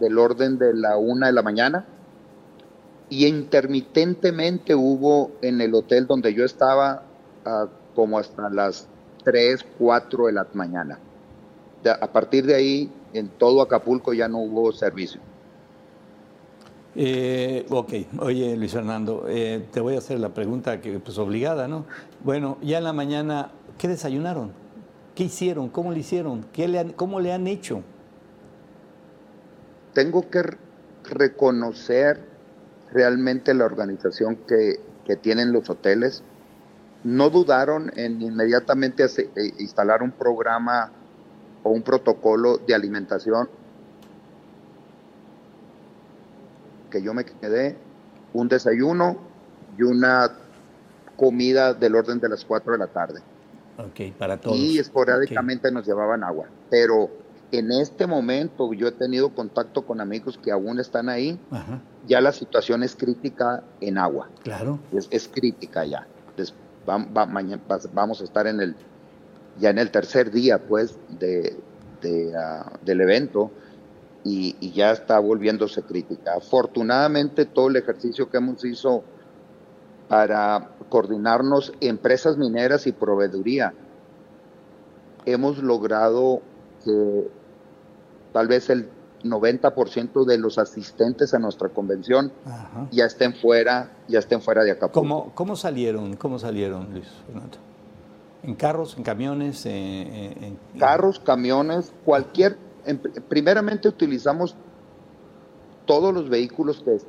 [0.00, 1.86] del orden de la una de la mañana
[3.08, 7.02] y intermitentemente hubo en el hotel donde yo estaba
[7.46, 8.88] uh, como hasta las
[9.24, 10.98] 3, 4 de la mañana.
[11.82, 15.20] De, a partir de ahí, en todo Acapulco ya no hubo servicio.
[16.96, 21.66] Eh, ok, oye Luis Fernando, eh, te voy a hacer la pregunta que pues obligada,
[21.66, 21.86] ¿no?
[22.22, 24.52] Bueno, ya en la mañana, ¿qué desayunaron?
[25.16, 25.68] ¿Qué hicieron?
[25.70, 26.46] ¿Cómo le hicieron?
[26.52, 27.82] ¿Qué le han, ¿Cómo le han hecho?
[29.92, 30.42] Tengo que
[31.04, 32.20] reconocer
[32.92, 36.22] realmente la organización que, que tienen los hoteles.
[37.02, 40.92] No dudaron en inmediatamente eh, instalar un programa
[41.64, 43.48] o un protocolo de alimentación
[46.94, 47.76] que yo me quedé,
[48.32, 49.16] un desayuno
[49.76, 50.30] y una
[51.16, 53.20] comida del orden de las 4 de la tarde.
[53.78, 54.56] Ok, para todos.
[54.56, 55.74] Y esporádicamente okay.
[55.74, 56.46] nos llevaban agua.
[56.70, 57.10] Pero
[57.50, 61.36] en este momento yo he tenido contacto con amigos que aún están ahí.
[61.50, 61.80] Ajá.
[62.06, 64.28] Ya la situación es crítica en agua.
[64.44, 64.78] Claro.
[64.92, 66.06] Es, es crítica ya.
[66.28, 66.54] Entonces,
[66.88, 67.60] va, va, mañana,
[67.92, 68.76] vamos a estar en el
[69.58, 71.56] ya en el tercer día pues de,
[72.02, 73.52] de uh, del evento
[74.24, 76.34] y, y, ya está volviéndose crítica.
[76.36, 79.04] Afortunadamente todo el ejercicio que hemos hizo
[80.08, 83.74] para coordinarnos empresas mineras y proveeduría,
[85.26, 86.40] hemos logrado
[86.84, 87.28] que
[88.32, 88.88] tal vez el
[89.24, 92.86] 90% de los asistentes a nuestra convención Ajá.
[92.90, 95.00] ya estén fuera, ya estén fuera de Acapulco.
[95.00, 96.14] ¿Cómo, cómo salieron?
[96.16, 97.58] ¿Cómo salieron, Luis Fernando?
[98.42, 99.64] ¿En carros, en camiones?
[99.64, 104.56] En, en, carros, camiones, cualquier en, primeramente utilizamos
[105.86, 107.00] todos los vehículos de,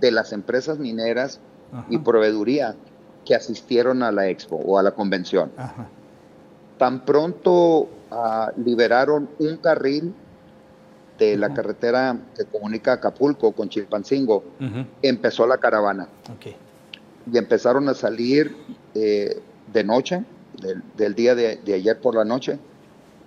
[0.00, 1.40] de las empresas mineras
[1.72, 1.86] Ajá.
[1.90, 2.76] y proveeduría
[3.24, 5.50] que asistieron a la expo o a la convención.
[5.56, 5.88] Ajá.
[6.78, 10.14] Tan pronto uh, liberaron un carril
[11.18, 14.42] de la carretera que comunica Acapulco con Chilpancingo,
[15.00, 16.08] empezó la caravana.
[16.36, 16.56] Okay.
[17.32, 18.56] Y empezaron a salir
[18.94, 19.40] eh,
[19.72, 20.24] de noche,
[20.60, 22.58] del, del día de, de, ayer por la noche,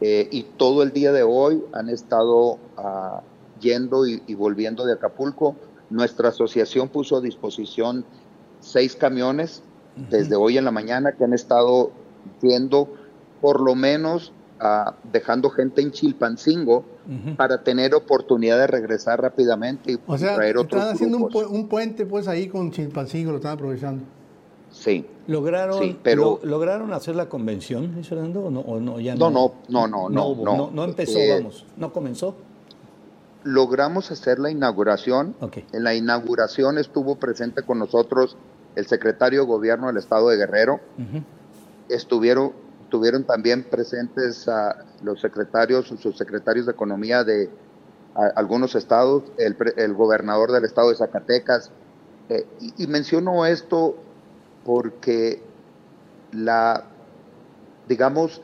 [0.01, 3.21] eh, y todo el día de hoy han estado uh,
[3.59, 5.55] yendo y, y, volviendo de Acapulco.
[5.89, 8.05] Nuestra asociación puso a disposición
[8.59, 9.63] seis camiones
[9.95, 10.09] uh -huh.
[10.09, 11.91] desde hoy en la mañana que han estado
[12.41, 12.89] yendo
[13.41, 17.35] por lo menos uh, dejando gente en Chilpancingo -huh.
[17.35, 21.43] para tener oportunidad de regresar rápidamente y o sea, traer otros están haciendo grupos.
[21.43, 24.03] un, pu un, puente pues ahí con Chilpancingo, lo están aprovechando.
[24.79, 25.05] Sí.
[25.27, 28.45] ¿Lograron, sí, pero, lo, ¿Lograron hacer la convención, Fernando?
[28.45, 31.33] ¿O no, o no, ya no, no, no, no, no, no, no, no empezó, eh,
[31.33, 32.35] vamos, no comenzó.
[33.43, 35.35] Logramos hacer la inauguración.
[35.39, 35.65] Okay.
[35.73, 38.37] En la inauguración estuvo presente con nosotros
[38.75, 40.79] el secretario de Gobierno del Estado de Guerrero.
[40.97, 41.23] Uh -huh.
[41.89, 47.49] Estuvieron estuvieron también presentes uh, los secretarios, sus secretarios de Economía de
[48.35, 51.69] algunos estados, el, el, gobernador del estado de Zacatecas.
[52.29, 53.95] Eh, y, y, menciono esto
[54.67, 55.41] porque
[56.33, 56.83] la,
[57.87, 58.41] digamos,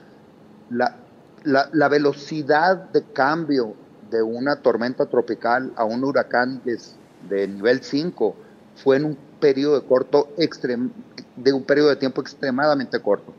[0.69, 0.95] la,
[1.43, 3.73] la, velocidad de cambio
[4.09, 8.35] de una tormenta tropical a un huracán de, nivel 5
[8.81, 10.91] fue en un periodo de corto extrem,
[11.35, 13.33] de un periodo de tiempo extremadamente corto.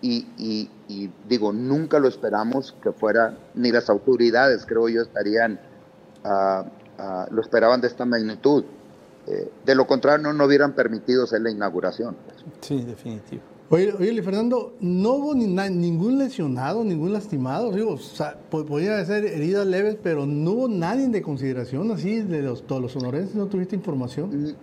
[0.00, 5.58] Y, y, digo, nunca lo esperamos que fuera, ni las autoridades, creo yo, estarían,
[6.24, 8.64] uh, lo esperaban de esta magnitud.
[9.26, 12.16] Eh, de lo contrario, no, no hubieran permitido hacer la inauguración.
[12.60, 13.42] Sí, definitivo.
[13.72, 17.72] Oye, oye, Fernando, no hubo ni ningún lesionado, ningún lastimado.
[17.72, 17.96] Digo,
[18.50, 22.82] o podían ser heridas leves, pero no hubo nadie de consideración así de los, todos
[22.82, 23.34] los sonorenses.
[23.34, 24.54] ¿No tuviste información?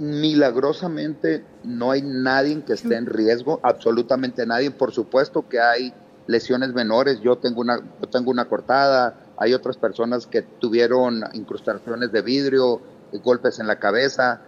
[0.00, 4.72] Milagrosamente no hay nadie que esté en riesgo, absolutamente nadie.
[4.72, 5.94] Por supuesto que hay
[6.26, 7.20] lesiones menores.
[7.20, 9.20] Yo tengo una, yo tengo una cortada.
[9.36, 12.80] Hay otras personas que tuvieron incrustaciones de vidrio,
[13.22, 14.40] golpes en la cabeza,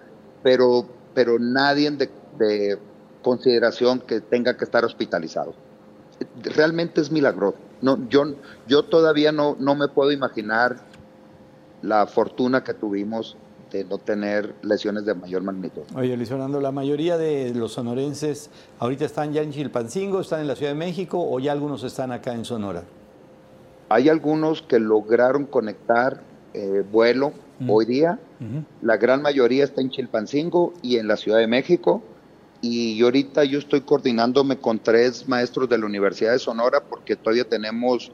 [0.42, 2.78] pero, pero nadie de,
[3.22, 5.54] consideración que tenga que estar hospitalizado.
[6.42, 7.58] Realmente es milagroso.
[7.82, 8.34] No, yo,
[8.66, 10.76] yo todavía no, no me puedo imaginar
[11.82, 13.36] la fortuna que tuvimos
[13.70, 15.82] de no tener lesiones de mayor magnitud.
[15.94, 20.46] Oye, Luis Fernando, la mayoría de los sonorenses ahorita están ya en Chilpancingo, están en
[20.46, 22.84] la Ciudad de México o ya algunos están acá en Sonora.
[23.90, 26.22] Hay algunos que lograron conectar
[26.54, 27.32] eh, vuelo
[27.66, 28.18] hoy día.
[28.82, 32.02] La gran mayoría está en Chilpancingo y en la Ciudad de México.
[32.60, 37.44] Y ahorita yo estoy coordinándome con tres maestros de la Universidad de Sonora porque todavía
[37.44, 38.10] tenemos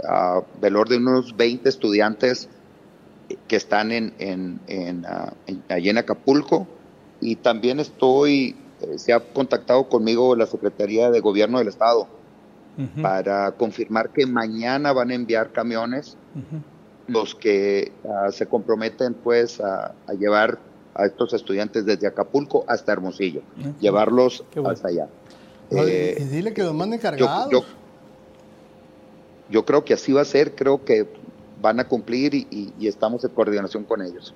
[0.00, 2.48] uh, del orden de unos 20 estudiantes
[3.48, 6.66] que están en, en, en, uh, allí en Acapulco.
[7.20, 12.08] Y también estoy, eh, se ha contactado conmigo la Secretaría de Gobierno del Estado
[13.02, 16.16] para confirmar que mañana van a enviar camiones
[17.06, 20.58] los que ah, se comprometen pues a, llevar
[20.94, 23.42] a estos estudiantes desde Acapulco hasta Hermosillo,
[23.80, 25.08] llevarlos hasta allá.
[25.70, 27.64] Eh, y dile que los manden cargados.
[29.50, 31.06] Yo, creo que así va a ser, creo que
[31.60, 34.34] van a cumplir y, estamos en coordinación con ellos.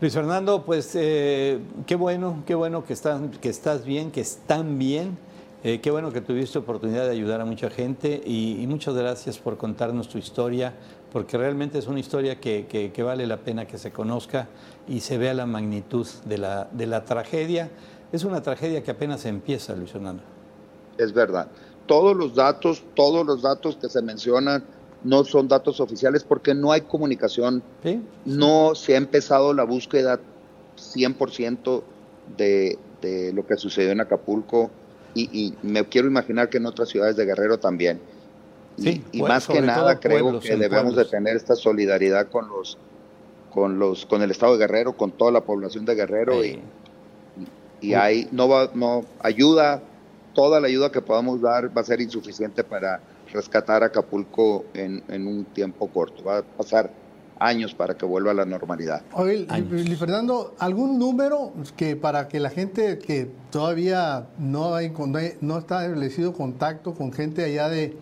[0.00, 4.78] Luis Fernando, pues eh, qué bueno, qué bueno que estás, que estás bien, que están
[4.78, 5.18] bien.
[5.62, 9.58] Eh, qué bueno que tuviste oportunidad de ayudar a mucha gente y, muchas gracias por
[9.58, 10.72] contarnos tu historia,
[11.12, 14.48] porque realmente es una historia que, vale la pena que se conozca
[14.88, 17.70] y se vea la magnitud de la, de la tragedia.
[18.12, 20.22] Es una tragedia que apenas empieza, Luis Fernando.
[20.98, 21.48] Es verdad.
[21.86, 24.64] Todos los datos, todos los datos que se mencionan
[25.02, 27.62] no son datos oficiales porque no hay comunicación.
[28.24, 30.20] No se ha empezado la búsqueda
[30.76, 31.82] 100%
[32.36, 34.70] de, de lo que sucedió en Acapulco
[35.14, 38.00] y, me quiero imaginar que en otras ciudades de Guerrero también.
[38.80, 42.78] Y, más que nada creo que debemos de tener esta solidaridad con los
[43.52, 46.60] con los con el estado de Guerrero, con toda la población de Guerrero y,
[47.80, 49.82] y ahí no va no ayuda
[50.34, 53.00] toda la ayuda que podamos dar va a ser insuficiente para
[53.32, 56.24] rescatar a Acapulco en, en un tiempo corto.
[56.24, 56.90] Va a pasar
[57.38, 59.02] años para que vuelva a la normalidad.
[59.12, 59.46] Oye,
[59.98, 64.92] Fernando, ¿algún número que para que la gente que todavía no, hay,
[65.40, 67.96] no está establecido contacto con gente allá de,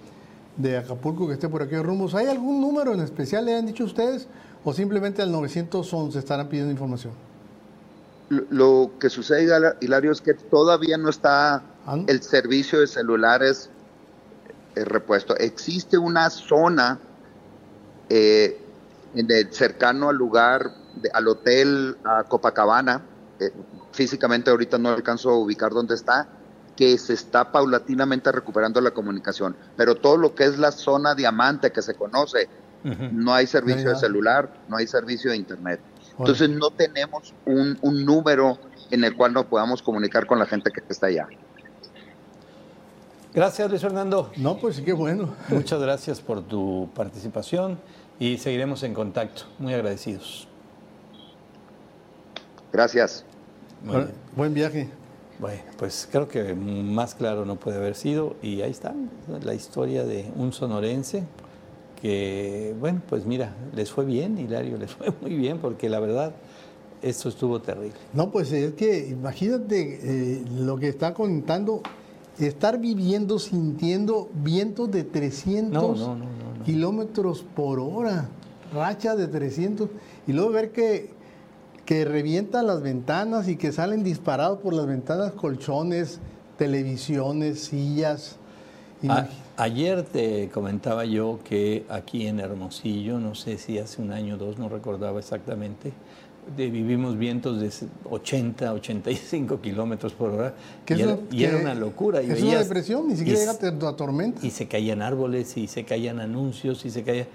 [0.77, 4.27] Acapulco que esté por aquí rumbos, ¿hay algún número en especial, le han dicho ustedes,
[4.65, 7.13] o simplemente al 911 estarán pidiendo información?
[8.29, 13.71] Lo, que sucede, Hilario, es que todavía no está ah, el servicio de celulares
[14.75, 15.37] eh, repuesto.
[15.37, 16.99] Existe una zona
[18.11, 18.61] eh,
[19.51, 20.73] cercano al lugar,
[21.13, 23.03] al hotel a Copacabana,
[23.41, 23.51] eh,
[23.93, 26.29] físicamente ahorita no alcanzo a ubicar dónde está,
[26.79, 29.57] que se está paulatinamente recuperando la comunicación.
[29.77, 32.49] Pero todo lo que es la zona diamante que se conoce,
[32.85, 35.81] no hay servicio de celular, no hay servicio de internet.
[36.17, 38.61] Entonces no tenemos un, un número
[38.93, 41.27] en el cual nos podamos comunicar con la gente que está allá.
[43.35, 44.31] Gracias, Luis Fernando.
[44.37, 45.35] No, pues qué bueno.
[45.49, 47.81] Muchas gracias por tu participación
[48.21, 49.43] y seguiremos en contacto.
[49.59, 50.47] Muy agradecidos.
[52.73, 53.25] Gracias.
[54.37, 54.89] Buen viaje.
[55.39, 58.95] Bueno, pues creo que más claro no puede haber sido y ahí está
[59.43, 61.25] la historia de un sonorense
[62.03, 66.33] que, bueno, pues mira, les fue bien, Hilario, les fue muy bien porque la verdad
[67.03, 67.97] esto estuvo terrible.
[68.13, 71.83] No, pues es que imagínate eh, lo que está contando,
[72.39, 78.29] estar viviendo, sintiendo vientos de 300 no, no, no, kilómetros por hora,
[78.73, 79.89] racha de 300,
[80.27, 81.11] y luego ver que,
[81.89, 86.21] que revientan las ventanas y que salen disparados por las ventanas colchones,
[86.59, 88.37] televisiones, sillas.
[89.57, 94.37] ayer te comentaba yo que aquí en Hermosillo, no sé si hace un año o
[94.37, 95.95] dos, no recordaba exactamente,
[96.59, 97.71] de- vivimos vientos de
[98.11, 100.55] 80, 85 kilómetros por hora.
[100.87, 102.23] Y eso- era, y era una locura.
[102.23, 104.47] y Es una depresión, ni siquiera llega a tormenta.
[104.47, 107.27] y se caían árboles y se caían anuncios y se caía.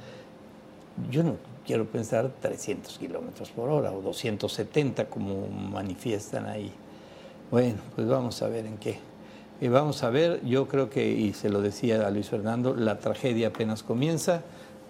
[1.09, 6.71] Yo no quiero pensar 300 kilómetros por hora o 270 como manifiestan ahí.
[7.51, 8.99] Bueno, pues vamos a ver en qué.
[9.61, 12.99] Y vamos a ver, yo creo que, y se lo decía a Luis Fernando, la
[12.99, 14.41] tragedia apenas comienza,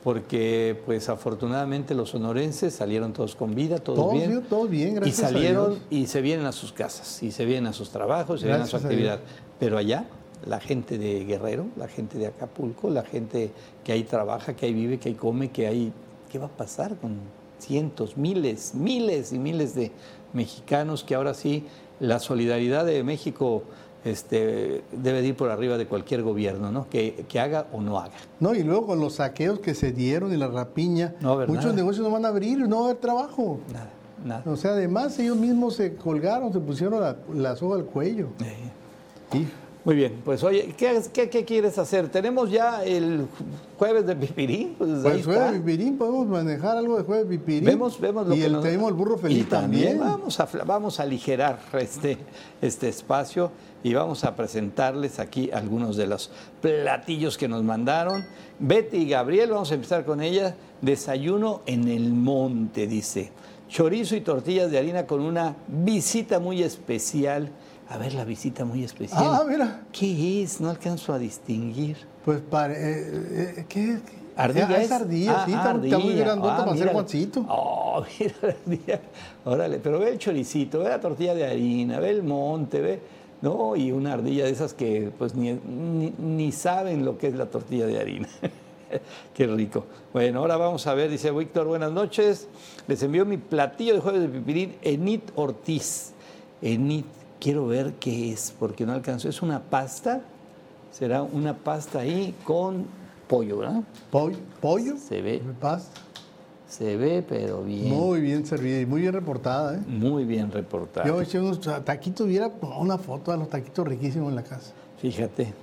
[0.03, 4.29] porque pues afortunadamente los sonorenses salieron todos con vida, todos, Todos bien.
[4.29, 5.81] bien, todos bien, gracias Y a salieron Dios.
[5.89, 8.67] y se vienen a sus casas, y se vienen a sus trabajos, se vienen a
[8.67, 9.19] su a actividad.
[9.59, 10.05] Pero allá,
[10.47, 13.51] la gente de Guerrero, la gente de Acapulco, la gente
[13.83, 15.93] que ahí trabaja, que ahí vive, que ahí come, que ahí...
[16.33, 17.17] ¿Qué va a pasar con
[17.59, 19.91] cientos, miles, miles y miles de
[20.33, 21.67] mexicanos que ahora sí
[21.99, 23.61] la solidaridad de México
[24.03, 26.89] este, debe de ir por arriba de cualquier gobierno, ¿no?
[26.89, 28.13] Que, que haga o no haga.
[28.39, 31.73] No, y luego con los saqueos que se dieron y la rapiña, No muchos nada.
[31.75, 33.59] negocios no van a abrir, no va a haber trabajo.
[33.71, 33.89] Nada,
[34.25, 34.43] nada.
[34.51, 38.29] O sea, además ellos mismos se colgaron, se pusieron la, la soga al cuello.
[38.43, 39.47] Eh, Y
[39.85, 42.07] Muy bien, pues oye, ¿qué, qué, qué quieres hacer?
[42.07, 43.27] Tenemos ya el
[43.77, 47.65] jueves de Pipirín, pues, ahí pues jueves pipirín, podemos manejar algo de jueves pipirín.
[47.65, 49.99] Vemos, vemos lo y que el, nos- tenemos el burro feliz y también.
[49.99, 52.17] Vamos a, vamos a aligerar este,
[52.61, 53.51] este espacio
[53.83, 56.31] y vamos a presentarles aquí algunos de los
[56.61, 58.23] platillos que nos mandaron.
[58.59, 60.55] Betty y Gabriel, vamos a empezar con ella.
[60.81, 63.31] Desayuno en el monte, dice.
[63.67, 67.49] Chorizo y tortillas de harina con una visita muy especial.
[67.93, 69.21] A ver, la visita muy especial.
[69.23, 69.81] Ah, mira.
[69.91, 70.59] ¿Qué es?
[70.59, 71.95] No alcanzo a distinguir.
[72.25, 73.99] Pues para, eh, eh, ¿qué?
[74.35, 74.85] ¿Ardilla Ah, es?
[74.85, 76.23] es ardilla, Ah, sí, está, está muy ardilla.
[76.25, 76.93] grandota Ah, para hacer mira.
[76.93, 77.45] Juancito.
[77.47, 78.99] Oh, mira la ardilla.
[79.45, 82.99] Órale, pero ve el choricito, ve la tortilla de harina, ve el monte, ve.
[83.43, 87.35] No, y una ardilla de esas que pues ni, ni, ni saben lo que es
[87.35, 88.27] la tortilla de harina.
[89.35, 89.85] Qué rico.
[90.13, 92.47] Bueno, ahora vamos a ver, dice Víctor, buenas noches.
[92.87, 96.13] Les envío mi platillo de jueves de pipirín, Enit Ortiz.
[96.61, 97.05] Enit,
[97.43, 99.27] quiero ver qué es, porque no alcanzo.
[99.27, 100.21] ¿Es una pasta?
[100.91, 102.85] Será una pasta ahí con
[103.27, 103.83] pollo, ¿verdad?
[104.09, 105.99] Pollo, pollo, Se ve, pasta.
[106.69, 107.89] se ve, pero bien.
[107.89, 109.75] Muy bien servida y muy bien reportada.
[109.75, 109.81] ¿eh?
[109.87, 111.05] Muy bien reportado.
[111.05, 112.47] Yo eché unos taquitos, hubiera
[112.79, 114.71] una foto de los taquitos riquísimos en la casa.
[115.01, 115.53] Fíjate.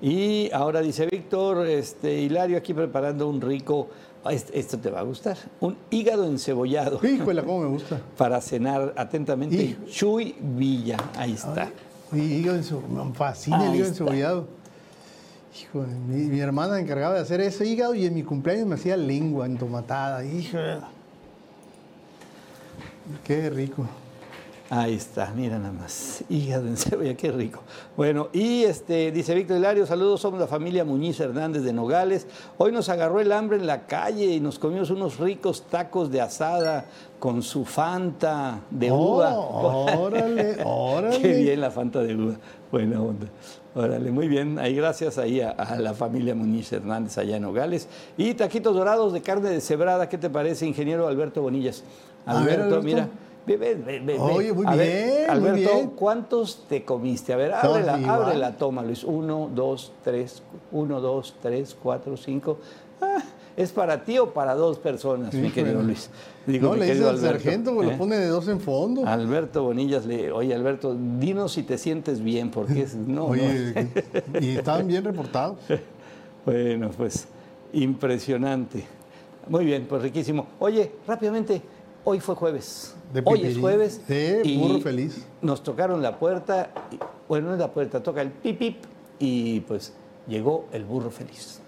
[0.00, 3.88] Y ahora dice Víctor, este, Hilario aquí preparando un rico,
[4.52, 8.00] esto te va a gustar, un hígado encebollado Híjole, cómo me gusta.
[8.18, 9.56] para cenar atentamente.
[9.56, 9.84] Hijo.
[9.90, 11.70] Chuy Villa, ahí está.
[12.12, 14.02] Y hígado ence- me fascina Ahí el hígado está.
[14.04, 14.46] encebollado.
[15.60, 18.96] Híjole, mi, mi hermana encargaba de hacer ese hígado y en mi cumpleaños me hacía
[18.96, 20.24] lengua entomatada.
[20.24, 20.78] Híjole.
[23.24, 23.86] Qué rico.
[24.70, 26.22] Ahí está, mira nada más.
[26.28, 27.62] Hígado en cebolla, qué rico.
[27.96, 32.26] Bueno, y este dice Víctor Hilario, saludos, somos la familia Muñiz Hernández de Nogales.
[32.58, 36.20] Hoy nos agarró el hambre en la calle y nos comimos unos ricos tacos de
[36.20, 36.84] asada
[37.18, 39.32] con su Fanta de uva.
[39.38, 41.18] Oh, órale, órale.
[41.18, 42.34] Qué bien la Fanta de uva.
[42.70, 43.26] Buena onda.
[43.74, 44.58] Órale, muy bien.
[44.58, 47.88] Ahí gracias ahí a, a la familia Muñiz Hernández allá en Nogales.
[48.18, 50.10] Y taquitos dorados de carne deshebrada.
[50.10, 51.84] ¿Qué te parece, ingeniero Alberto Bonillas?
[52.26, 52.82] Ver, Alberto.
[52.82, 53.08] mira.
[53.48, 54.18] Ve, ve, ve, ve, ve.
[54.18, 55.90] Oye, muy A ver, bien, muy Alberto, bien.
[55.96, 57.32] ¿cuántos te comiste?
[57.32, 58.22] A ver, ábrela, igual.
[58.22, 59.04] ábrela, toma, Luis.
[59.04, 62.58] Uno, dos, tres, uno, dos, tres, cuatro, cinco.
[63.00, 63.22] Ah,
[63.56, 66.10] ¿Es para ti o para dos personas, mi querido Luis?
[66.46, 67.92] Digo, no, le dice al sargento, pues ¿eh?
[67.92, 69.04] lo pone de dos en fondo.
[69.04, 73.90] Alberto Bonillas le, oye Alberto, dinos si te sientes bien, porque es, no, Oye,
[74.32, 74.40] no.
[74.40, 75.58] y estaban bien reportados.
[76.44, 77.26] Bueno, pues
[77.72, 78.84] impresionante.
[79.48, 80.46] Muy bien, pues riquísimo.
[80.60, 81.60] Oye, rápidamente,
[82.04, 82.94] hoy fue jueves.
[83.12, 84.02] De hoy es jueves.
[84.06, 85.26] Sí, burro feliz.
[85.40, 86.98] Nos tocaron la puerta, y-
[87.28, 88.76] bueno, no es la puerta, toca el pip pip
[89.18, 89.94] y pues
[90.26, 91.60] llegó el burro feliz.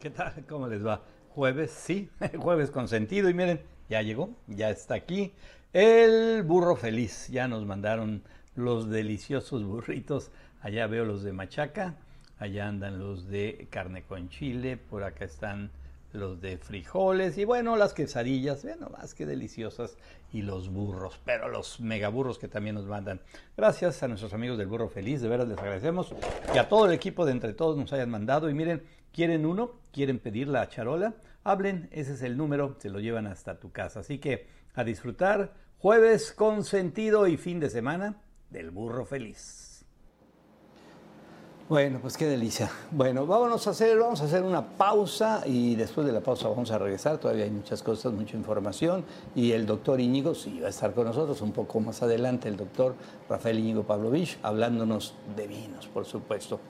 [0.00, 0.44] ¿Qué tal?
[0.48, 1.02] ¿Cómo les va?
[1.30, 2.08] Jueves, sí,
[2.38, 3.30] jueves con sentido.
[3.30, 5.32] Y miren, ya llegó, ya está aquí
[5.72, 7.28] el burro feliz.
[7.28, 8.22] Ya nos mandaron
[8.56, 10.30] los deliciosos burritos.
[10.60, 11.94] Allá veo los de machaca,
[12.38, 15.70] allá andan los de carne con chile, por acá están
[16.14, 19.96] los de frijoles y bueno, las quesadillas, vean nomás qué deliciosas
[20.32, 23.20] y los burros, pero los megaburros que también nos mandan.
[23.56, 26.14] Gracias a nuestros amigos del Burro Feliz, de veras les agradecemos
[26.54, 29.72] y a todo el equipo de Entre Todos nos hayan mandado y miren, quieren uno,
[29.92, 34.00] quieren pedir la charola, hablen, ese es el número, se lo llevan hasta tu casa.
[34.00, 39.73] Así que a disfrutar jueves con sentido y fin de semana del Burro Feliz.
[41.66, 42.70] Bueno, pues qué delicia.
[42.90, 46.70] Bueno, vámonos a hacer, vamos a hacer una pausa y después de la pausa vamos
[46.70, 47.16] a regresar.
[47.16, 49.02] Todavía hay muchas cosas, mucha información
[49.34, 52.58] y el doctor Íñigo sí va a estar con nosotros un poco más adelante, el
[52.58, 52.94] doctor
[53.30, 56.60] Rafael Íñigo Pavlovich, hablándonos de vinos, por supuesto.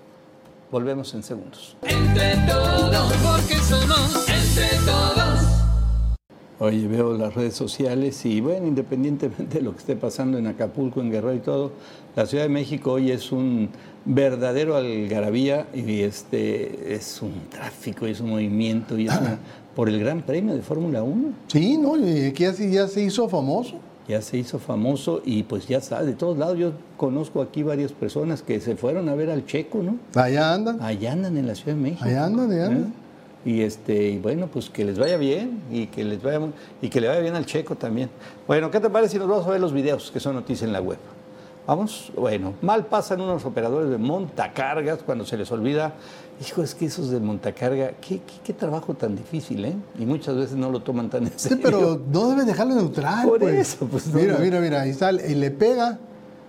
[0.71, 1.77] Volvemos en segundos.
[1.83, 5.65] Entre todos, porque somos entre todos.
[6.61, 11.01] Oye, veo las redes sociales y bueno, independientemente de lo que esté pasando en Acapulco,
[11.01, 11.73] en Guerrero y todo,
[12.15, 13.71] la Ciudad de México hoy es un
[14.05, 19.39] verdadero algarabía y este es un tráfico, es un movimiento y es una-
[19.75, 21.33] por el Gran Premio de Fórmula 1.
[21.49, 21.97] Sí, ¿no?
[21.97, 23.77] Y que así ya se hizo famoso.
[24.07, 27.91] Ya se hizo famoso y pues ya sabes, de todos lados yo conozco aquí varias
[27.93, 29.97] personas que se fueron a ver al Checo, ¿no?
[30.15, 30.81] Allá andan.
[30.83, 32.05] Allá andan en la Ciudad de México.
[32.05, 32.93] Allá andan, allá andan.
[33.47, 33.51] ¿Eh?
[33.51, 36.41] Y este, y bueno, pues que les vaya bien y que les vaya
[36.83, 38.11] y que le vaya bien al Checo también.
[38.47, 40.73] Bueno, ¿qué te parece si nos vamos a ver los videos que son noticias en
[40.73, 40.99] la web?
[41.67, 45.95] Vamos, bueno, mal pasan unos operadores de montacargas cuando se les olvida.
[46.41, 49.75] Hijo, es que esos de montacarga, qué, qué, qué trabajo tan difícil, ¿eh?
[49.99, 51.59] Y muchas veces no lo toman tan en Sí, serio.
[51.63, 53.27] pero no deben dejarlo neutral.
[53.29, 53.55] Por pues.
[53.77, 54.41] eso, pues, no, mira, no.
[54.41, 55.99] mira, mira, ahí está, y le pega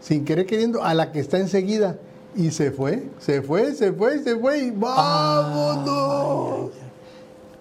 [0.02, 1.96] sin querer queriendo a la que está enseguida.
[2.36, 6.72] Y se fue, se fue, se fue, se fue y ¡vámonos!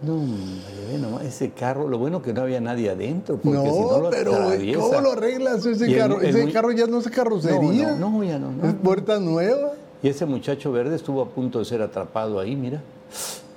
[0.05, 3.81] No, hombre, nomás, ese carro, lo bueno que no había nadie adentro, porque No, si
[3.81, 4.81] no lo pero atraviesa.
[4.81, 6.21] ¿cómo lo arreglas ese el- carro?
[6.21, 7.93] el ese carro ya no es carrocería.
[7.93, 8.81] No, no, no, ya no, no, es no.
[8.81, 9.73] puerta nueva.
[10.03, 12.83] Y ese muchacho verde estuvo a punto de ser atrapado ahí, mira.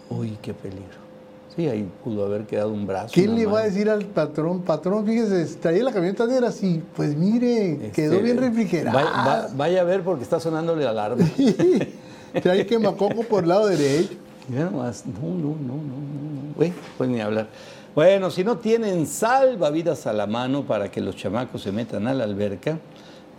[0.09, 1.07] Uy, qué peligro.
[1.55, 3.09] Sí, ahí pudo haber quedado un brazo.
[3.13, 4.61] ¿Quién le va a decir al patrón?
[4.61, 6.83] Patrón, fíjese, traía la camioneta negra así.
[6.95, 8.93] Pues mire, Este, quedó bien refrigerada.
[8.93, 11.25] Vaya, va- vaya a ver porque está sonándole la alarma.
[12.43, 14.13] Trae quemacoco por el lado derecho.
[14.47, 16.53] Mira nomás, no, no, no, no, no, no.
[16.55, 17.47] Bueno, pues ni hablar.
[17.93, 22.13] Bueno, si no tienen salvavidas a la mano para que los chamacos se metan a
[22.13, 22.77] la alberca,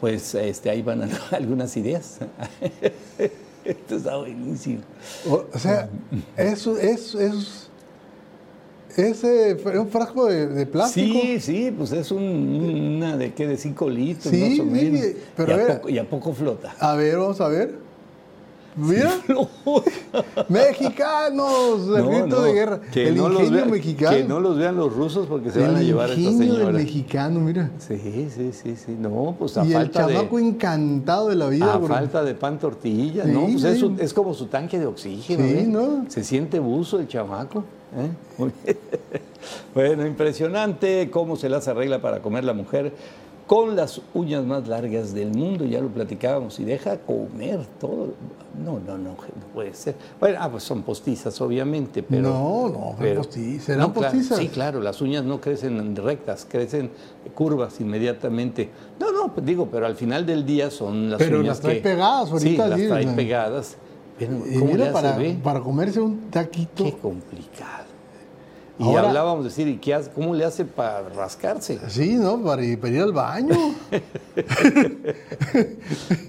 [0.01, 2.19] pues este, ahí van algunas ideas.
[3.65, 4.81] Esto está buenísimo.
[5.29, 5.89] O, o sea,
[6.37, 7.71] eso es, es,
[9.63, 11.19] fue un frasco de, de plástico.
[11.21, 14.63] Sí, sí, pues es un- una de qué, de 5 litros Sí, más o sí,
[14.63, 15.07] menos.
[15.37, 15.77] pero y, a a ver.
[15.77, 16.75] poco, y a poco flota.
[16.81, 17.88] A ver, vamos a ver.
[18.77, 19.13] Mira,
[20.49, 22.81] mexicanos, el No, grito no, de guerra.
[22.95, 24.17] el no ingenio vean- mexicano.
[24.17, 26.53] Que no los vean los rusos porque se el van a llevar a esta ingenio
[26.53, 26.79] del señora.
[26.79, 27.71] mexicano, mira.
[27.79, 28.97] Sí, sí, sí, sí.
[28.99, 30.43] No, pues a Y el falta chamaco de...
[30.43, 31.75] encantado de la vida.
[31.75, 33.43] A porque- falta de pan tortilla, Sí, ¿no?
[33.47, 33.81] Pues es, sí.
[33.81, 35.67] su- es como su tanque de oxígeno, Sí, ¿eh?
[35.67, 36.05] ¿no?
[36.09, 37.65] Se siente buzo el chamaco.
[37.97, 38.77] ¿eh?
[39.75, 42.93] Bueno, impresionante cómo se las arregla para comer la mujer
[43.49, 48.13] con las uñas más largas del mundo, ya lo platicábamos, y deja comer todo.
[48.63, 49.17] No, no, no, no
[49.55, 49.95] puede ser.
[50.21, 52.23] Bueno, ah, pues son postizas, obviamente, pero...
[52.29, 54.39] No, no, pero- postizas, ¿serán no, claro, postizas?
[54.39, 56.91] sí, claro, las uñas no crecen rectas, crecen
[57.35, 58.69] curvas inmediatamente.
[59.01, 61.77] No, no, pues digo, pero al final del día son las Pero uñas las trae
[61.77, 63.77] que- pegadas ahorita, Sí, las trae pegadas.
[64.19, 66.85] Pero, Y ¿cómo mira, para, para comerse un taquito.
[66.85, 67.88] Qué complicado.
[68.79, 70.11] Y Ahora- hablábamos de decir, ¿y qué hace?
[70.11, 71.81] ¿Cómo le hace para rascarse?
[71.89, 72.41] Sí, ¿no?
[72.43, 73.57] Para ir, para ir al baño.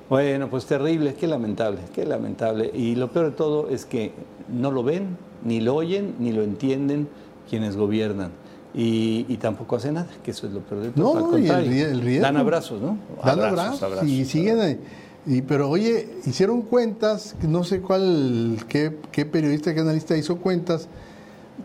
[0.09, 2.71] Bueno, pues terrible, qué lamentable, qué lamentable.
[2.73, 4.13] Y lo peor de todo es que
[4.47, 7.09] no lo ven, ni lo oyen, ni lo entienden
[7.49, 8.31] quienes gobiernan.
[8.73, 11.31] Y, y tampoco hacen nada, que eso es lo peor de todo.
[11.31, 12.23] No, Al y el riesgo.
[12.23, 12.97] Dan abrazos, ¿no?
[13.23, 14.79] Dan abrazos, y siguen ahí.
[15.28, 20.88] Y, pero oye, hicieron cuentas, no sé cuál, qué, qué periodista, qué analista hizo cuentas.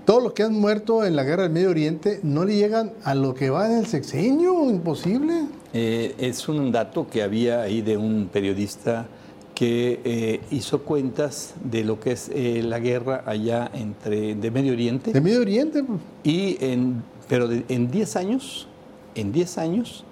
[0.07, 3.15] Todos los que han muerto en la guerra del Medio Oriente no le llegan a
[3.15, 5.43] lo que va en el sexenio, imposible.
[5.75, 9.07] Eh, es un dato que había ahí de un periodista
[9.55, 14.73] que eh, hizo cuentas de lo que es eh, la guerra allá entre de Medio
[14.73, 16.01] Oriente De Medio Oriente, pues.
[16.25, 18.69] y en pero de- en 10 años,
[19.15, 20.05] en 10 años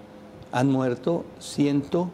[0.52, 2.10] han muerto ciento,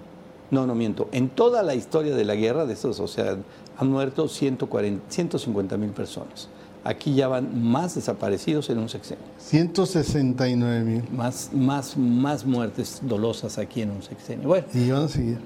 [0.55, 3.36] no, no miento, en toda la historia de la guerra de estos, o sea,
[3.76, 6.48] han muerto 140, 150 mil personas.
[6.84, 9.24] Aquí ya van más desaparecidos en un sexenio.
[9.38, 11.02] 169 mil.
[11.11, 14.48] Más, más, más muertes dolosas aquí en un sexenio.
[14.48, 15.38] Bueno, Y van a seguir.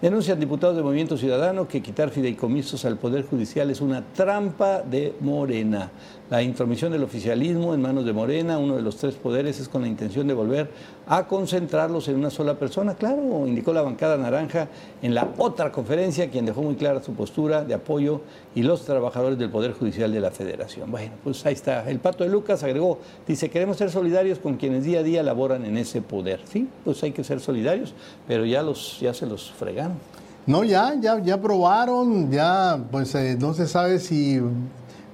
[0.00, 5.14] Denuncian diputados del Movimiento Ciudadano que quitar fideicomisos al Poder Judicial es una trampa de
[5.20, 5.90] Morena.
[6.28, 9.82] La intromisión del oficialismo en manos de Morena, uno de los tres poderes, es con
[9.82, 10.70] la intención de volver
[11.06, 12.94] a concentrarlos en una sola persona.
[12.94, 14.68] Claro, indicó la bancada naranja
[15.02, 18.22] en la otra conferencia, quien dejó muy clara su postura de apoyo
[18.54, 20.90] y los trabajadores del Poder Judicial de la Federación.
[20.90, 21.88] Bueno, pues ahí está.
[21.90, 25.66] El Pato de Lucas agregó, dice, queremos ser solidarios con quienes día a día laboran
[25.66, 26.40] en ese poder.
[26.44, 27.92] Sí, pues hay que ser solidarios,
[28.26, 29.98] pero ya, los, ya se los fregaron.
[30.46, 34.40] No, ya, ya, ya probaron, ya, pues eh, no se sabe si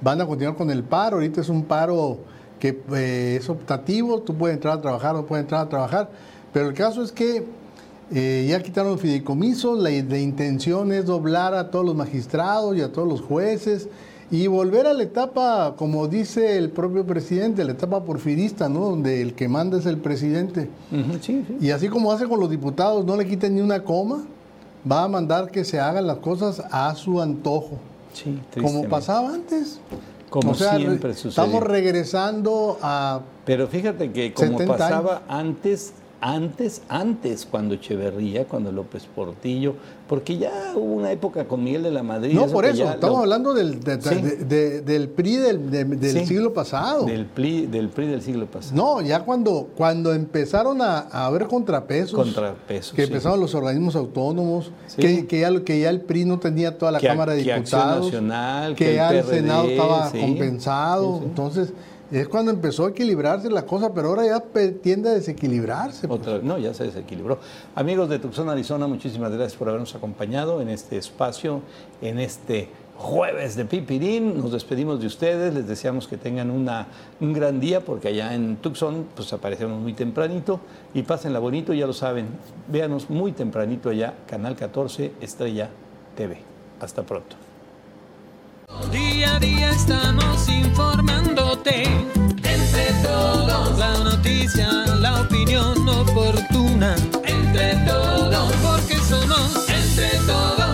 [0.00, 1.16] van a continuar con el paro.
[1.16, 2.18] Ahorita es un paro
[2.58, 6.10] que eh, es optativo, tú puedes entrar a trabajar o puedes entrar a trabajar.
[6.52, 7.44] Pero el caso es que
[8.10, 12.80] eh, ya quitaron los fideicomisos, la, la intención es doblar a todos los magistrados y
[12.80, 13.88] a todos los jueces
[14.30, 18.80] y volver a la etapa, como dice el propio presidente, la etapa porfirista, ¿no?
[18.80, 20.68] Donde el que manda es el presidente.
[20.92, 21.56] Ujú, sí, sí.
[21.60, 24.24] Y así como hace con los diputados, no le quiten ni una coma,
[24.90, 27.78] va a mandar que se hagan las cosas a su antojo,
[28.12, 29.80] Sí, como pasaba antes.
[30.30, 31.30] Como O sea, siempre re- sucedió.
[31.44, 33.20] Estamos regresando a...
[33.46, 39.74] Pero fíjate que como 70 pasaba antes, antes, antes, cuando Echeverría, cuando López Portillo,
[40.08, 42.32] porque ya hubo una época con Miguel de la Madrid.
[42.34, 44.14] No, por eso, estamos lo- hablando del, de- Sí.
[44.16, 46.26] de- de- del PRI del, de- del Sí.
[46.26, 47.04] siglo pasado.
[47.04, 48.74] Del PRI, del PRI del siglo pasado.
[48.74, 53.08] No, ya cuando, cuando empezaron a, a haber contrapesos, Contrapesos, que sí.
[53.12, 57.00] empezaron los organismos autónomos, que, que ya, que ya el PRI no tenía toda la
[57.00, 61.72] Que Cámara de que Diputados, Nacional, que, ya el PRD, Senado estaba compensado, entonces
[62.10, 64.42] es cuando empezó a equilibrarse la cosa, pero ahora ya
[64.82, 66.08] tiende a desequilibrarse.
[66.08, 66.42] pues.
[66.42, 67.38] No, ya se desequilibró.
[67.74, 71.60] Amigos de Tucson, Arizona, muchísimas gracias por habernos acompañado en este espacio,
[72.00, 74.38] en este jueves de Pipirín.
[74.38, 76.88] Nos despedimos de ustedes, les deseamos que tengan una,
[77.20, 80.60] un gran día, porque allá en Tucson pues aparecemos muy tempranito
[80.94, 82.26] y pásenla bonito, ya lo saben.
[82.68, 85.68] Véanos muy tempranito allá, Canal 14, Estrella
[86.16, 86.38] TV.
[86.80, 87.47] Hasta pronto.
[88.92, 91.84] Día a día estamos informándote.
[91.84, 93.78] Entre todos.
[93.78, 94.68] La noticia,
[95.00, 96.94] la opinión oportuna.
[97.24, 98.52] Entre todos.
[98.62, 100.67] Porque somos entre todos.